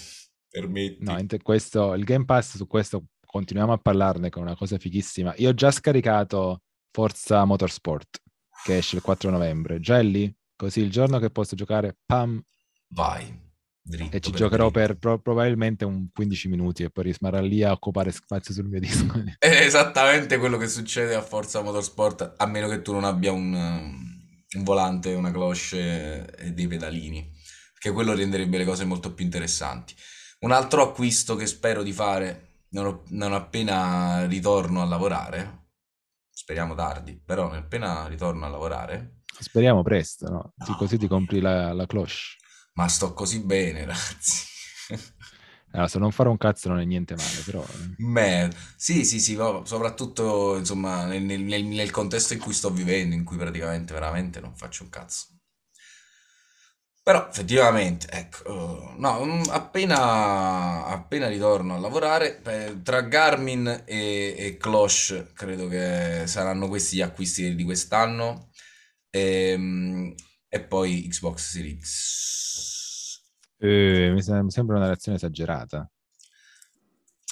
permetti. 0.47 1.03
No, 1.03 1.17
questo, 1.41 1.93
il 1.95 2.03
Game 2.03 2.25
Pass 2.25 2.55
su 2.55 2.67
questo 2.67 3.05
continuiamo 3.25 3.73
a 3.73 3.77
parlarne 3.77 4.29
con 4.29 4.43
una 4.43 4.55
cosa 4.55 4.77
fighissima. 4.77 5.33
Io 5.37 5.49
ho 5.49 5.53
già 5.53 5.71
scaricato 5.71 6.61
Forza 6.91 7.45
Motorsport 7.45 8.21
che 8.63 8.77
esce 8.77 8.97
il 8.97 9.01
4 9.01 9.29
novembre. 9.29 9.79
Già 9.79 9.99
lì, 9.99 10.31
così 10.55 10.81
il 10.81 10.91
giorno 10.91 11.19
che 11.19 11.29
posso 11.29 11.55
giocare, 11.55 11.97
pam. 12.05 12.41
Vai. 12.89 13.47
Dritto 13.89 14.15
e 14.15 14.19
ci 14.19 14.29
per 14.29 14.39
giocherò 14.39 14.69
per 14.69 14.97
pro- 14.97 15.17
probabilmente 15.17 15.83
un 15.83 16.09
15 16.13 16.47
minuti 16.47 16.83
e 16.83 16.91
poi 16.91 17.11
rimarrà 17.11 17.41
lì 17.41 17.63
a 17.63 17.71
occupare 17.71 18.11
spazio 18.11 18.53
sul 18.53 18.65
mio 18.65 18.79
disco. 18.79 19.07
È 19.39 19.47
esattamente 19.47 20.37
quello 20.37 20.57
che 20.57 20.67
succede 20.67 21.15
a 21.15 21.23
Forza 21.23 21.63
Motorsport, 21.63 22.35
a 22.37 22.45
meno 22.45 22.67
che 22.67 22.83
tu 22.83 22.91
non 22.91 23.03
abbia 23.03 23.31
un, 23.31 23.51
un 23.51 24.63
volante, 24.63 25.15
una 25.15 25.31
cloche 25.31 26.35
e 26.37 26.51
dei 26.53 26.67
pedalini, 26.67 27.31
perché 27.73 27.91
quello 27.91 28.13
renderebbe 28.13 28.59
le 28.59 28.65
cose 28.65 28.85
molto 28.85 29.11
più 29.11 29.25
interessanti. 29.25 29.95
Un 30.41 30.51
altro 30.51 30.83
acquisto 30.83 31.35
che 31.35 31.47
spero 31.47 31.81
di 31.81 31.91
fare 31.91 32.65
non, 32.69 33.01
non 33.07 33.33
appena 33.33 34.27
ritorno 34.27 34.83
a 34.83 34.85
lavorare, 34.85 35.69
speriamo 36.29 36.75
tardi, 36.75 37.19
però 37.19 37.47
non 37.47 37.57
appena 37.57 38.05
ritorno 38.07 38.45
a 38.45 38.49
lavorare... 38.49 39.23
Speriamo 39.39 39.81
presto, 39.81 40.29
no? 40.29 40.53
no 40.55 40.75
così 40.75 40.97
ti 40.97 41.07
compri 41.07 41.39
la, 41.39 41.73
la 41.73 41.85
cloche 41.87 42.37
ma 42.79 42.87
sto 42.87 43.13
così 43.13 43.41
bene, 43.41 43.81
ragazzi. 43.85 44.47
Allora, 45.71 45.87
se 45.87 45.99
non 45.99 46.11
fare 46.11 46.29
un 46.29 46.37
cazzo 46.37 46.69
non 46.69 46.79
è 46.79 46.85
niente 46.85 47.15
male, 47.15 47.41
però... 47.43 47.67
eh. 47.73 47.97
Beh, 48.01 48.49
sì, 48.77 49.05
sì, 49.05 49.19
sì, 49.19 49.35
soprattutto 49.63 50.55
insomma 50.57 51.05
nel, 51.05 51.21
nel- 51.21 51.41
nel- 51.63 51.91
contesto 51.91 52.33
in 52.33 52.39
cui 52.39 52.53
sto 52.53 52.71
vivendo, 52.71 53.13
in 53.15 53.23
cui 53.23 53.37
praticamente 53.37 53.93
veramente 53.93 54.39
non 54.39 54.55
faccio 54.55 54.83
un 54.83 54.89
cazzo. 54.89 55.27
Però 57.01 57.27
effettivamente, 57.27 58.07
ecco, 58.11 58.91
eh, 58.93 58.95
no, 58.99 59.25
mm, 59.25 59.43
appena, 59.49 60.85
appena 60.85 61.27
ritorno 61.27 61.73
a 61.75 61.79
lavorare, 61.79 62.41
eh, 62.43 62.81
tra 62.83 63.01
Garmin 63.01 63.83
e, 63.85 64.35
e 64.37 64.57
Cloche 64.57 65.31
credo 65.33 65.67
che 65.67 66.23
saranno 66.27 66.67
questi 66.67 66.97
gli 66.97 67.01
acquisti 67.01 67.55
di 67.55 67.63
quest'anno 67.63 68.49
ehm, 69.09 70.13
e, 70.49 70.61
poi 70.61 71.07
Xbox 71.07 71.51
Series 71.51 71.79
X. 71.83 73.21
Eh, 73.61 74.11
mi, 74.13 74.21
sem- 74.21 74.43
mi 74.45 74.51
sembra 74.51 74.77
una 74.77 74.87
reazione 74.87 75.17
esagerata. 75.17 75.89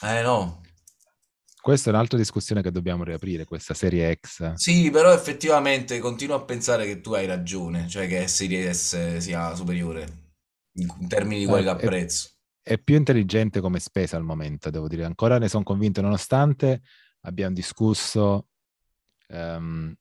Eh 0.03 0.21
no, 0.23 0.62
Questa 1.62 1.89
è 1.89 1.93
un'altra 1.93 2.17
discussione 2.17 2.62
che 2.62 2.71
dobbiamo 2.71 3.03
riaprire, 3.03 3.43
questa 3.45 3.73
serie 3.73 4.17
X. 4.19 4.53
Sì, 4.53 4.89
però 4.89 5.13
effettivamente 5.13 5.99
continuo 5.99 6.36
a 6.36 6.43
pensare 6.43 6.86
che 6.86 6.99
tu 7.01 7.13
hai 7.13 7.25
ragione, 7.27 7.88
cioè 7.88 8.08
che 8.08 8.27
Serie 8.27 8.73
S 8.73 9.17
sia 9.17 9.53
superiore 9.56 10.25
in 10.73 10.88
in 10.99 11.08
termini 11.08 11.41
di 11.41 11.45
Eh, 11.45 11.47
è, 11.49 11.49
qualità-prezzo. 11.49 12.30
è 12.62 12.77
più 12.80 12.95
intelligente 12.95 13.62
come 13.62 13.80
spesa 13.80 14.17
al 14.17 14.23
momento, 14.23 14.69
devo 14.69 14.88
dire. 14.88 15.06
Ancora 15.06 15.38
ne 15.39 15.47
sono 15.49 15.63
convinto, 15.63 16.01
nonostante 16.01 16.82
abbiamo 17.21 17.53
discusso 17.56 18.49
ehm, 19.27 19.95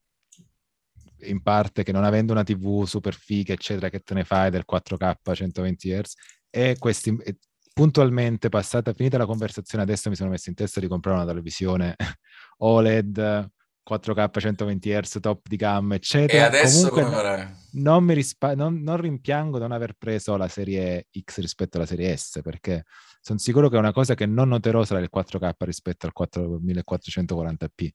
in 1.22 1.42
parte 1.42 1.82
che 1.82 1.92
non 1.92 2.04
avendo 2.04 2.32
una 2.32 2.42
TV 2.44 2.84
super 2.84 3.14
figa, 3.14 3.52
eccetera, 3.52 3.88
che 3.88 4.00
te 4.00 4.14
ne 4.14 4.24
fai 4.24 4.50
del 4.50 4.64
4K 4.64 5.30
a 5.30 5.34
120 5.34 5.90
Hz, 5.90 6.14
e 6.50 6.76
questi 6.78 7.16
e 7.24 7.36
puntualmente 7.72 8.48
passata, 8.48 8.92
finita 8.94 9.18
la 9.18 9.26
conversazione, 9.26 9.84
adesso 9.84 10.08
mi 10.08 10.16
sono 10.16 10.30
messo 10.30 10.48
in 10.48 10.54
testa 10.54 10.80
di 10.80 10.88
comprare 10.88 11.18
una 11.18 11.26
televisione 11.26 11.94
OLED 12.58 13.50
4K 13.88 14.40
120 14.40 14.90
Hz, 14.90 15.18
top 15.20 15.46
di 15.48 15.56
gamma, 15.56 15.94
E 15.94 15.96
eccetera. 15.98 16.46
adesso 16.46 16.88
Comunque 16.88 17.54
non 17.72 18.04
mi 18.04 18.14
rispa- 18.14 18.54
non, 18.54 18.82
non 18.82 18.96
rimpiango 18.96 19.58
non 19.58 19.70
aver 19.72 19.94
preso 19.96 20.36
la 20.36 20.48
serie 20.48 21.06
X 21.18 21.38
rispetto 21.40 21.76
alla 21.76 21.86
serie 21.86 22.16
S, 22.16 22.40
perché 22.42 22.84
sono 23.20 23.38
sicuro 23.38 23.68
che 23.68 23.76
una 23.76 23.92
cosa 23.92 24.14
che 24.14 24.26
non 24.26 24.48
noterò 24.48 24.84
sarà 24.84 25.00
il 25.00 25.10
4K 25.14 25.50
rispetto 25.58 26.06
al 26.06 26.12
4 26.12 26.60
1440p. 26.64 27.88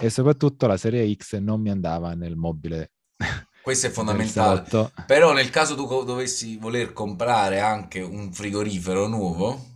E 0.00 0.10
soprattutto 0.10 0.66
la 0.66 0.76
serie 0.76 1.12
X 1.14 1.36
non 1.38 1.60
mi 1.60 1.70
andava 1.70 2.14
nel 2.14 2.36
mobile 2.36 2.92
Questo 3.62 3.88
è 3.88 3.90
fondamentale. 3.92 4.64
Però 5.06 5.32
nel 5.32 5.50
caso 5.50 5.74
tu 5.74 5.86
dovessi 6.04 6.56
voler 6.56 6.92
comprare 6.92 7.60
anche 7.60 8.00
un 8.00 8.32
frigorifero 8.32 9.06
nuovo, 9.06 9.71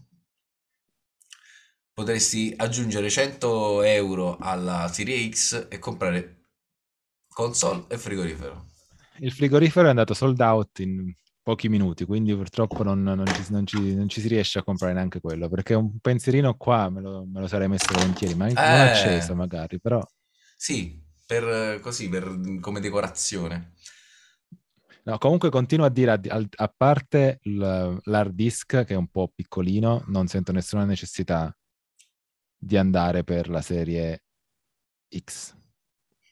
potresti 1.97 2.53
aggiungere 2.55 3.09
100 3.09 3.81
euro 3.81 4.37
alla 4.37 4.87
Serie 4.93 5.31
X 5.31 5.69
e 5.71 5.79
comprare 5.79 6.49
console 7.29 7.87
e 7.89 7.97
frigorifero. 7.97 8.67
Il 9.19 9.33
frigorifero 9.33 9.87
è 9.87 9.91
andato 9.91 10.15
sold 10.15 10.41
out 10.41 10.79
in 10.81 11.13
pochi 11.43 11.69
minuti, 11.69 12.05
quindi 12.05 12.35
purtroppo 12.35 12.83
non, 12.83 13.03
non 13.03 13.31
ci, 13.33 13.45
non 13.51 13.67
ci- 13.67 13.95
non 13.95 14.09
ci 14.09 14.21
si 14.21 14.29
riesce 14.29 14.59
a 14.59 14.63
comprare 14.65 14.93
neanche 14.95 15.21
quello, 15.21 15.49
perché 15.49 15.75
un 15.75 15.99
pensierino 16.01 16.55
qua 16.57 16.91
me 16.91 17.01
lo, 17.01 17.25
me 17.27 17.41
lo 17.41 17.47
sarei 17.47 17.69
messo 17.69 17.95
volentieri, 17.95 18.35
ma 18.35 18.49
non 18.65 18.81
Eh, 18.81 18.81
acceso 18.81 19.35
magari, 19.35 19.81
però... 19.81 20.03
sì, 20.57 21.01
per 21.27 21.81
così, 21.81 22.09
per, 22.09 22.59
come 22.61 22.81
decorazione. 22.81 23.75
No, 25.05 25.19
comunque 25.19 25.51
continuo 25.51 25.87
a 25.87 25.91
dire, 25.91 26.11
a, 26.13 26.21
al- 26.29 26.49
a 26.57 26.73
parte 26.77 27.39
l'hard 27.45 28.35
disk 28.35 28.85
che 28.85 28.95
è 28.95 28.97
un 28.97 29.09
po' 29.09 29.31
piccolino, 29.35 30.03
non 30.09 30.27
sento 30.27 30.51
nessuna 30.53 30.85
necessità 30.85 31.55
di 32.57 32.77
andare 32.77 33.25
per 33.25 33.49
la 33.49 33.61
serie 33.63 34.23
X. 35.17 35.55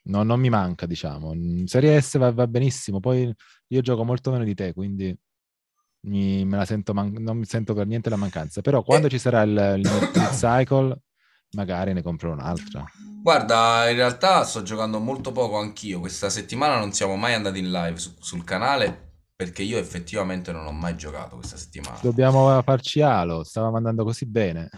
No, 0.04 0.22
non 0.22 0.38
mi 0.40 0.50
manca, 0.50 0.86
diciamo. 0.86 1.32
Serie 1.66 2.00
S 2.00 2.18
va, 2.18 2.30
va 2.32 2.46
benissimo, 2.46 3.00
poi 3.00 3.32
io 3.68 3.80
gioco 3.80 4.04
molto 4.04 4.30
meno 4.30 4.44
di 4.44 4.54
te, 4.54 4.72
quindi 4.74 5.16
mi- 6.06 6.44
me 6.44 6.56
la 6.58 6.64
sento 6.66 6.92
man- 6.92 7.14
non 7.18 7.38
mi 7.38 7.46
sento 7.46 7.72
per 7.74 7.86
niente 7.86 8.10
la 8.10 8.16
mancanza. 8.16 8.60
Però 8.60 8.82
quando 8.82 9.06
E- 9.06 9.10
ci 9.10 9.18
sarà 9.18 9.42
il, 9.42 9.50
il 9.78 9.90
mid-cycle, 9.90 11.00
magari 11.52 11.92
ne 11.94 12.02
compro 12.02 12.32
un'altra. 12.32 12.84
Guarda, 13.22 13.88
in 13.88 13.96
realtà 13.96 14.44
sto 14.44 14.62
giocando 14.62 14.98
molto 14.98 15.32
poco 15.32 15.58
anch'io. 15.58 16.00
Questa 16.00 16.28
settimana 16.28 16.78
non 16.78 16.92
siamo 16.92 17.16
mai 17.16 17.32
andati 17.32 17.58
in 17.58 17.70
live 17.70 17.98
su- 17.98 18.14
sul 18.18 18.44
canale 18.44 19.12
perché 19.34 19.62
io 19.62 19.78
effettivamente 19.78 20.52
non 20.52 20.66
ho 20.66 20.72
mai 20.72 20.94
giocato 20.96 21.36
questa 21.36 21.56
settimana. 21.56 21.98
Dobbiamo 22.02 22.60
farci 22.60 23.00
alo, 23.00 23.42
stavamo 23.42 23.78
andando 23.78 24.04
così 24.04 24.26
bene. 24.26 24.68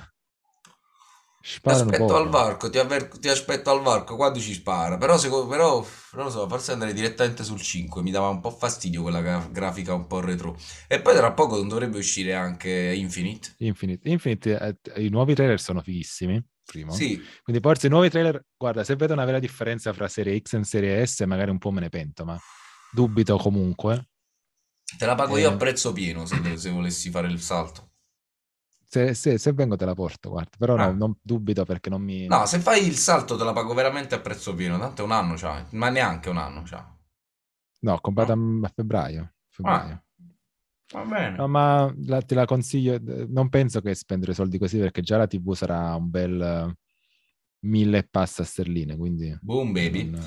Ti 1.48 1.52
Sparano 1.54 1.72
aspetto 1.72 2.14
al 2.16 2.28
varco, 2.28 2.70
ti, 2.70 2.78
avver- 2.78 3.18
ti 3.18 3.28
aspetto 3.28 3.70
al 3.70 3.80
varco 3.82 4.16
quando 4.16 4.38
ci 4.40 4.54
spara. 4.54 4.96
Però, 4.98 5.16
seco- 5.18 5.46
però, 5.46 5.84
non 6.12 6.24
lo 6.24 6.30
so, 6.30 6.48
forse 6.48 6.72
andrei 6.72 6.92
direttamente 6.92 7.44
sul 7.44 7.60
5. 7.60 8.02
Mi 8.02 8.10
dava 8.10 8.28
un 8.28 8.40
po' 8.40 8.50
fastidio 8.50 9.02
quella 9.02 9.20
gra- 9.20 9.48
grafica 9.50 9.94
un 9.94 10.06
po' 10.06 10.20
retro. 10.20 10.56
E 10.88 11.00
poi 11.00 11.14
tra 11.14 11.32
poco 11.32 11.56
non 11.56 11.68
dovrebbe 11.68 11.98
uscire 11.98 12.34
anche 12.34 12.70
Infinite. 12.96 13.54
Infinite, 13.58 14.06
Infinite, 14.08 14.78
eh, 14.92 15.04
i 15.04 15.08
nuovi 15.08 15.34
trailer 15.34 15.58
sono 15.60 15.80
fighissimi, 15.80 16.42
primo. 16.64 16.94
Sì, 16.96 17.22
Quindi 17.42 17.62
forse 17.62 17.86
i 17.86 17.90
nuovi 17.90 18.10
trailer, 18.10 18.44
guarda, 18.56 18.84
se 18.84 18.96
vedo 18.96 19.14
una 19.14 19.24
vera 19.24 19.38
differenza 19.38 19.92
fra 19.94 20.08
serie 20.08 20.38
X 20.40 20.54
e 20.54 20.64
serie 20.64 21.06
S, 21.06 21.20
magari 21.20 21.50
un 21.50 21.58
po' 21.58 21.70
me 21.70 21.80
ne 21.80 21.88
pento, 21.88 22.24
ma 22.26 22.38
dubito 22.92 23.36
comunque. 23.38 24.08
te 24.98 25.06
la 25.06 25.14
pago 25.14 25.36
io 25.38 25.48
a 25.50 25.52
Eh, 25.52 25.56
prezzo 25.56 25.92
pieno 25.92 26.26
se, 26.26 26.56
se 26.58 26.70
volessi 26.70 27.08
fare 27.10 27.28
il 27.28 27.40
salto. 27.40 27.85
Se, 28.88 29.14
se- 29.14 29.38
se 29.38 29.52
vengo 29.52 29.76
te 29.76 29.84
la 29.84 29.94
porto, 29.94 30.30
guarda, 30.30 30.56
però 30.58 30.76
no, 30.76 30.82
Ah. 30.84 30.92
non 30.92 31.16
dubito 31.22 31.64
perché 31.64 31.90
non 31.90 32.02
mi... 32.02 32.26
No, 32.26 32.46
se 32.46 32.58
fai 32.60 32.86
il 32.86 32.94
salto 32.96 33.36
te 33.36 33.44
la 33.44 33.52
pago 33.52 33.74
veramente 33.74 34.14
a 34.14 34.20
prezzo 34.20 34.54
pieno. 34.54 34.78
Tanto 34.78 35.02
è 35.02 35.04
un 35.04 35.12
anno 35.12 35.34
c'ha, 35.36 35.66
ma 35.72 35.88
neanche 35.90 36.28
un 36.28 36.36
anno 36.38 36.62
c'ha. 36.64 36.94
No, 37.80 37.92
ho 37.92 38.00
comprato 38.00 38.34
No. 38.34 38.64
a, 38.66 38.70
febbraio. 38.74 39.34
febbraio. 39.48 40.02
Va 40.94 41.04
bene. 41.04 41.36
No, 41.36 41.48
ma 41.48 41.92
la- 42.04 42.22
te 42.22 42.34
la 42.36 42.44
consiglio, 42.44 42.98
non 43.28 43.48
penso 43.48 43.80
che 43.80 43.94
spendere 43.94 44.34
soldi 44.34 44.56
così 44.58 44.78
perché 44.78 45.02
già 45.02 45.16
la 45.16 45.26
TV 45.26 45.52
sarà 45.54 45.94
un 45.96 46.08
bel 46.10 46.76
mille 47.64 47.98
e 47.98 48.08
passa 48.08 48.44
sterline, 48.44 48.96
quindi... 48.96 49.36
Boom, 49.42 49.72
baby. 49.72 50.04
non- 50.10 50.24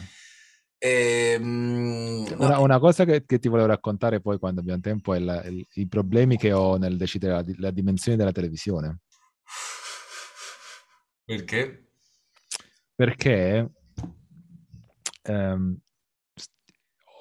Ehm, 0.81 2.23
no, 2.29 2.45
Una, 2.45 2.59
una 2.59 2.79
cosa 2.79 3.03
che, 3.03 3.25
che 3.25 3.37
ti 3.37 3.49
volevo 3.49 3.67
raccontare 3.67 4.21
poi 4.21 4.39
quando 4.39 4.61
abbiamo 4.61 4.79
tempo 4.79 5.13
è 5.13 5.19
la- 5.19 5.43
il- 5.43 5.65
i 5.73 5.87
problemi 5.87 6.37
che 6.37 6.53
ho 6.53 6.77
nel 6.77 6.95
decidere 6.97 7.33
la, 7.33 7.43
la 7.57 7.71
dimensione 7.71 8.17
della 8.17 8.31
televisione. 8.31 8.99
Perché? 11.25 11.91
Perché 12.95 13.71
ehm, 15.23 15.77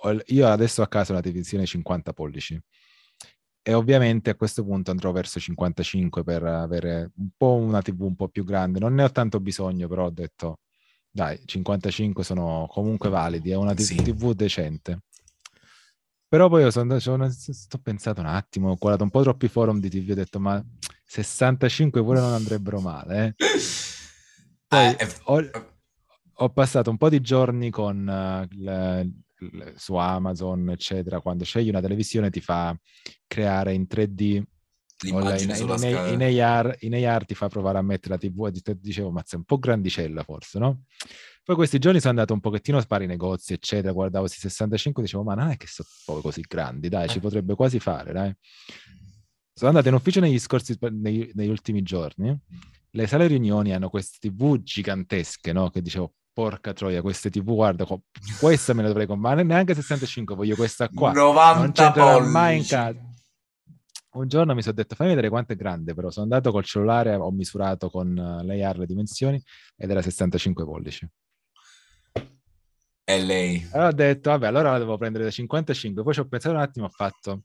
ho 0.03 0.19
io 0.27 0.47
adesso 0.49 0.81
ho 0.81 0.85
a 0.85 0.89
casa 0.89 1.13
una 1.13 1.21
televisione 1.21 1.67
50 1.67 2.13
pollici 2.13 2.59
e 3.61 3.75
ovviamente 3.75 4.31
a 4.31 4.35
questo 4.37 4.65
punto 4.65 4.91
andrò 4.93 5.13
verso 5.13 5.39
55 5.41 6.23
per 6.25 6.43
avere 6.45 7.11
un 7.17 7.29
po' 7.37 7.55
una 7.57 7.83
TV 7.83 8.01
un 8.03 8.15
po' 8.17 8.29
più 8.29 8.45
grande. 8.45 8.79
Non 8.79 8.95
ne 8.95 9.03
ho 9.05 9.11
tanto 9.11 9.41
bisogno, 9.41 9.89
però 9.89 10.07
ho 10.07 10.11
detto 10.11 10.61
dai, 11.11 11.41
55 11.45 12.23
sono 12.25 12.67
comunque 12.71 13.09
validi, 13.09 13.51
è 13.51 13.57
una 13.57 13.75
t- 13.75 13.81
Sì. 13.81 13.97
TV 13.97 14.33
decente. 14.35 15.01
Però 16.29 16.49
poi 16.49 16.63
io 16.63 16.71
sono, 16.71 16.99
sono- 16.99 17.31
sto 17.31 17.79
pensando 17.79 18.21
un 18.21 18.27
attimo, 18.27 18.71
ho 18.71 18.77
guardato 18.77 19.03
un 19.05 19.11
po' 19.11 19.23
troppi 19.23 19.49
forum 19.49 19.81
di 19.81 19.89
TV, 19.89 20.11
ho 20.11 20.15
detto 20.15 20.39
ma 20.39 20.63
65 21.07 22.03
pure 22.03 22.21
non 22.21 22.33
andrebbero 22.35 22.81
male. 22.81 23.27
eh. 23.27 23.35
Poi 24.69 24.95
Eh, 24.99 25.09
ho, 25.25 25.41
ho 26.41 26.51
passato 26.51 26.91
un 26.91 26.99
po' 26.99 27.09
di 27.09 27.23
giorni 27.23 27.71
con 27.71 28.07
eh, 28.07 28.47
il- 28.51 29.23
il- 29.41 29.73
su 29.77 29.95
Amazon, 29.95 30.69
eccetera, 30.69 31.21
quando 31.23 31.45
scegli 31.45 31.71
una 31.71 31.81
televisione 31.81 32.29
ti 32.29 32.43
fa 32.43 32.79
creare 33.27 33.73
in 33.73 33.87
3D 33.87 34.35
o 34.35 34.45
la- 34.45 34.58
l'immagine 35.07 35.53
in, 35.53 35.59
sulla 35.59 35.75
in- 35.75 35.79
scala. 35.79 36.09
in 36.09 36.41
AR, 36.41 36.77
in 36.81 36.95
AR 37.07 37.25
ti 37.25 37.35
fa 37.35 37.49
provare 37.49 37.79
a 37.79 37.83
mettere 37.83 38.15
la 38.15 38.19
TV 38.19 38.47
e 38.47 38.53
ti- 38.53 38.79
dicevo, 38.81 39.11
ma 39.11 39.23
sei 39.25 39.39
un 39.39 39.45
po' 39.45 39.59
grandicella 39.59 40.23
forse, 40.23 40.59
no? 40.59 40.83
Poi 41.45 41.57
questi 41.57 41.79
giorni 41.79 41.99
sono 41.99 42.11
andato 42.11 42.35
un 42.35 42.41
pochettino 42.41 42.77
a 42.77 42.81
spare 42.83 43.05
i 43.05 43.07
negozi, 43.07 43.53
eccetera, 43.55 43.93
guardavo 43.93 44.25
questi 44.25 44.41
65 44.41 45.03
dicevo, 45.03 45.23
ma 45.23 45.35
non 45.35 45.49
è 45.51 45.57
che 45.57 45.67
sono 45.67 45.89
poi 46.05 46.21
così 46.21 46.43
grandi, 46.47 46.89
dai, 46.89 47.09
ci 47.09 47.19
Eh. 47.19 47.21
potrebbe 47.21 47.55
quasi 47.55 47.79
fare, 47.79 48.13
dai. 48.13 48.35
Sono 49.55 49.71
andato 49.71 49.89
in 49.89 49.95
ufficio 49.95 50.21
negli 50.21 50.39
scorsi, 50.39 50.77
nei- 50.93 51.31
negli 51.35 51.49
ultimi 51.49 51.83
giorni, 51.83 52.39
le 52.91 53.07
sale 53.07 53.27
riunioni 53.27 53.73
hanno 53.73 53.89
queste 53.89 54.19
TV 54.29 54.63
gigantesche, 54.63 55.53
no? 55.53 55.71
Che 55.71 55.81
dicevo, 55.83 56.13
porca 56.33 56.73
troia, 56.73 57.01
queste 57.03 57.31
TV, 57.31 57.55
guarda, 57.55 57.85
questa 58.39 58.73
me 58.73 58.83
la 58.83 58.89
dovrei 58.89 59.07
comprare, 59.07 59.43
neanche 59.43 59.75
65, 59.75 60.37
voglio 60.37 60.55
questa 60.55 60.89
qua. 60.89 61.13
Non 61.13 61.25
90 61.35 61.83
c'entrerà 61.85 62.21
mai 62.21 62.59
in 62.59 62.65
pollici. 62.67 62.69
casa. 62.75 63.07
Un 64.19 64.27
giorno 64.27 64.53
mi 64.53 64.63
sono 64.63 64.75
detto, 64.75 64.97
fammi 64.97 65.11
vedere 65.11 65.29
quanto 65.29 65.53
è 65.53 65.57
grande, 65.57 65.95
però 65.95 66.11
sono 66.11 66.25
andato 66.25 66.51
col 66.51 66.65
cellulare, 66.65 67.15
ho 67.15 67.31
misurato 67.31 67.89
con 67.89 68.19
eh, 68.19 68.45
l'AR 68.45 68.77
le 68.79 68.87
dimensioni 68.87 69.41
ed 69.77 69.91
era 69.91 70.03
65 70.03 70.65
pollici. 70.65 71.09
È 73.05 73.17
lei. 73.23 73.65
Allora 73.73 73.89
ho 73.89 73.93
detto, 73.93 74.31
vabbè, 74.31 74.47
allora 74.49 74.73
la 74.73 74.79
devo 74.79 74.97
prendere 74.99 75.23
da 75.23 75.31
55. 75.31 76.03
Poi 76.03 76.13
ci 76.13 76.19
ho 76.19 76.27
pensato 76.27 76.53
un 76.57 76.61
attimo, 76.61 76.87
ho 76.87 76.91
fatto, 76.91 77.45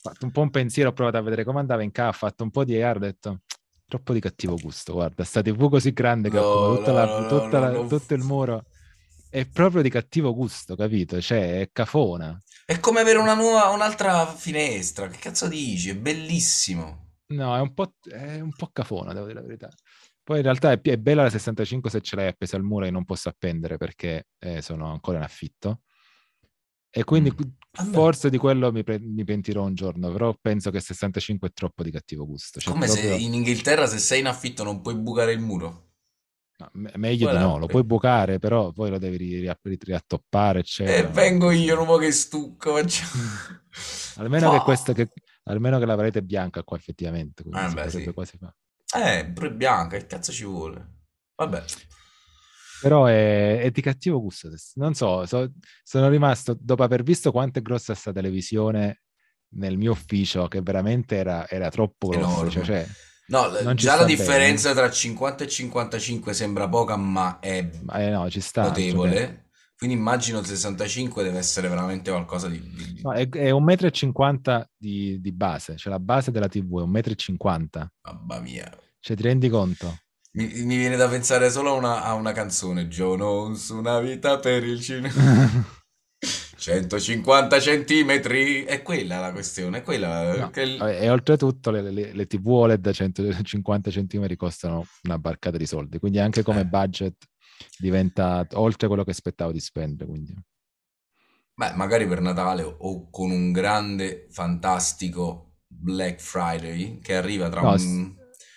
fatto 0.00 0.24
un 0.24 0.32
po' 0.32 0.40
un 0.40 0.50
pensiero, 0.50 0.90
ho 0.90 0.92
provato 0.92 1.18
a 1.18 1.22
vedere 1.22 1.44
come 1.44 1.60
andava 1.60 1.82
in 1.84 1.92
casa, 1.92 2.08
ho 2.08 2.12
fatto 2.12 2.42
un 2.42 2.50
po' 2.50 2.64
di 2.64 2.82
AR, 2.82 2.96
ho 2.96 2.98
detto 2.98 3.40
troppo 3.86 4.12
di 4.12 4.18
cattivo 4.18 4.56
gusto, 4.56 4.94
guarda, 4.94 5.22
sta 5.22 5.40
TV 5.40 5.70
così 5.70 5.92
grande 5.92 6.30
che 6.30 6.36
No, 6.38 6.42
occupa 6.42 6.76
tutta 6.76 6.90
no, 6.90 6.98
la- 6.98 7.06
no, 7.06 7.26
tutta 7.28 7.58
no, 7.60 7.64
la- 7.70 7.70
no. 7.70 7.86
tutto 7.86 8.14
il 8.14 8.24
muro. 8.24 8.64
È 9.28 9.44
proprio 9.46 9.82
di 9.82 9.90
cattivo 9.90 10.34
gusto, 10.34 10.76
capito? 10.76 11.20
Cioè, 11.20 11.60
è 11.60 11.70
cafona. 11.72 12.40
È 12.64 12.78
come 12.80 13.00
avere 13.00 13.18
una 13.18 13.34
nuova, 13.34 13.68
un'altra 13.68 14.26
finestra. 14.26 15.08
Che 15.08 15.18
cazzo 15.18 15.48
dici? 15.48 15.90
È 15.90 15.96
bellissimo. 15.96 17.04
No, 17.28 17.56
è 17.56 17.60
un 17.60 17.74
po', 17.74 17.94
è 18.02 18.40
un 18.40 18.52
po' 18.52 18.70
cafona, 18.72 19.12
devo 19.12 19.26
dire 19.26 19.40
la 19.40 19.46
verità. 19.46 19.68
Poi 20.22 20.38
in 20.38 20.42
realtà 20.42 20.72
è, 20.72 20.80
è 20.80 20.96
bella 20.96 21.24
la 21.24 21.30
65 21.30 21.90
se 21.90 22.00
ce 22.00 22.16
l'hai 22.16 22.28
appesa 22.28 22.56
al 22.56 22.62
muro 22.64 22.86
e 22.86 22.90
non 22.90 23.04
posso 23.04 23.28
appendere 23.28 23.76
perché 23.76 24.28
eh, 24.38 24.62
sono 24.62 24.90
ancora 24.90 25.18
in 25.18 25.24
affitto. 25.24 25.80
E 26.90 27.04
quindi 27.04 27.34
Mm. 27.82 27.92
Forse 27.92 28.30
di 28.30 28.38
quello 28.38 28.72
mi, 28.72 28.82
pre- 28.82 28.98
mi 28.98 29.22
pentirò 29.22 29.62
un 29.64 29.74
giorno, 29.74 30.10
però 30.10 30.34
penso 30.40 30.70
che 30.70 30.80
65 30.80 31.48
è 31.48 31.52
troppo 31.52 31.82
di 31.82 31.90
cattivo 31.90 32.24
gusto. 32.26 32.58
Cioè, 32.58 32.72
Come 32.72 32.88
se 32.88 33.00
proprio- 33.00 33.26
in 33.26 33.34
Inghilterra 33.34 33.86
se 33.86 33.98
sei 33.98 34.20
in 34.20 34.26
affitto 34.26 34.64
non 34.64 34.80
puoi 34.80 34.94
bucare 34.94 35.32
il 35.32 35.40
muro. 35.40 35.85
No, 36.56 36.70
me- 36.72 36.92
meglio 36.96 37.26
di 37.26 37.32
Guarda, 37.32 37.40
no, 37.40 37.58
lo 37.58 37.66
puoi 37.66 37.84
bucare, 37.84 38.38
però 38.38 38.72
poi 38.72 38.90
lo 38.90 38.98
devi 38.98 39.16
ri- 39.16 39.40
ri- 39.40 39.78
riattoppare, 39.80 40.58
E 40.58 40.60
eccetera. 40.62 41.08
vengo 41.08 41.50
io, 41.50 41.78
un 41.80 41.86
po' 41.86 41.96
che 41.98 42.12
stucco. 42.12 42.76
Almeno 44.16 44.50
che 44.50 44.60
questa 44.60 44.92
che, 44.92 45.10
almeno 45.44 45.78
che 45.78 45.84
la 45.86 45.96
parete 45.96 46.20
è 46.20 46.22
bianca 46.22 46.62
qua 46.62 46.76
effettivamente, 46.76 47.42
Ah, 47.50 47.68
beh, 47.70 47.90
sì. 47.90 48.12
quasi 48.12 48.38
fare. 48.38 48.56
Eh, 49.18 49.26
pure 49.26 49.52
bianca, 49.52 49.96
che 49.98 50.06
cazzo 50.06 50.32
ci 50.32 50.44
vuole? 50.44 50.94
Vabbè. 51.34 51.64
Però 52.80 53.06
è, 53.06 53.60
è 53.60 53.70
di 53.70 53.80
cattivo 53.80 54.20
gusto. 54.20 54.48
Non 54.74 54.94
so, 54.94 55.26
so- 55.26 55.50
sono 55.82 56.08
rimasto 56.08 56.56
dopo 56.58 56.82
aver 56.82 57.02
visto 57.02 57.30
quanto 57.32 57.58
è 57.58 57.62
grossa 57.62 57.94
sta 57.94 58.12
televisione 58.12 59.02
nel 59.56 59.76
mio 59.76 59.92
ufficio, 59.92 60.46
che 60.48 60.60
veramente 60.62 61.16
era, 61.16 61.48
era 61.48 61.68
troppo 61.70 62.08
grossa. 62.08 62.48
Cioè, 62.50 62.64
cioè, 62.64 62.86
No, 63.28 63.48
Non 63.62 63.74
già 63.74 63.96
la 63.96 63.96
sta 63.96 64.04
bene. 64.04 64.16
differenza 64.16 64.72
tra 64.72 64.88
50 64.90 65.44
e 65.44 65.48
55 65.48 66.32
sembra 66.32 66.68
poca, 66.68 66.96
ma 66.96 67.38
è 67.40 67.68
eh, 67.94 68.10
no, 68.10 68.30
ci 68.30 68.40
sta. 68.40 68.62
notevole. 68.62 69.44
Quindi 69.76 69.96
immagino 69.96 70.38
il 70.38 70.46
65 70.46 71.22
deve 71.22 71.36
essere 71.38 71.68
veramente 71.68 72.10
qualcosa 72.10 72.48
di... 72.48 72.58
di- 72.60 73.00
no, 73.02 73.12
è, 73.12 73.28
è 73.28 73.50
un 73.50 73.62
metro 73.62 73.86
e 73.86 73.90
cinquanta 73.90 74.66
di, 74.74 75.20
di 75.20 75.32
base, 75.32 75.76
cioè 75.76 75.92
la 75.92 75.98
base 76.00 76.30
della 76.30 76.48
TV 76.48 76.78
è 76.80 76.82
un 76.82 76.90
metro 76.90 77.12
e 77.12 77.16
cinquanta. 77.16 77.86
Mamma 78.04 78.40
mia. 78.40 78.70
Cioè, 79.00 79.14
ti 79.16 79.22
rendi 79.22 79.48
conto? 79.50 79.98
Mi, 80.32 80.46
mi 80.64 80.76
viene 80.76 80.96
da 80.96 81.08
pensare 81.08 81.50
solo 81.50 81.70
a 81.70 81.74
una, 81.74 82.02
a 82.04 82.14
una 82.14 82.32
canzone, 82.32 82.88
Jones, 82.88 83.68
una 83.68 84.00
vita 84.00 84.38
per 84.38 84.64
il 84.64 84.80
cinema. 84.80 85.12
150 86.72 87.60
centimetri, 87.60 88.64
è 88.64 88.82
quella 88.82 89.20
la 89.20 89.32
questione, 89.32 89.78
è 89.78 89.82
quella 89.82 90.34
No, 90.36 90.50
che 90.50 90.62
E 90.62 91.08
oltretutto 91.10 91.70
le, 91.70 91.90
le- 91.90 92.12
le 92.12 92.26
TV 92.26 92.46
OLED 92.48 92.80
da 92.80 92.92
150 92.92 93.90
cm 93.90 94.34
costano 94.36 94.84
una 95.04 95.18
barcata 95.18 95.56
di 95.56 95.66
soldi, 95.66 95.98
quindi 95.98 96.18
anche 96.18 96.42
come 96.42 96.60
Eh. 96.60 96.64
budget 96.66 97.14
diventa 97.78 98.46
oltre 98.54 98.86
quello 98.88 99.04
che 99.04 99.10
aspettavo 99.10 99.52
di 99.52 99.60
spendere. 99.60 100.10
Quindi. 100.10 100.34
Beh, 101.54 101.72
magari 101.74 102.06
per 102.06 102.20
Natale 102.20 102.62
o 102.62 103.08
con 103.10 103.30
un 103.30 103.50
grande, 103.52 104.26
fantastico 104.30 105.54
Black 105.66 106.20
Friday 106.20 106.98
che 107.00 107.14
arriva 107.16 107.48
tra 107.48 107.62
No, 107.62 107.70
un, 107.72 108.14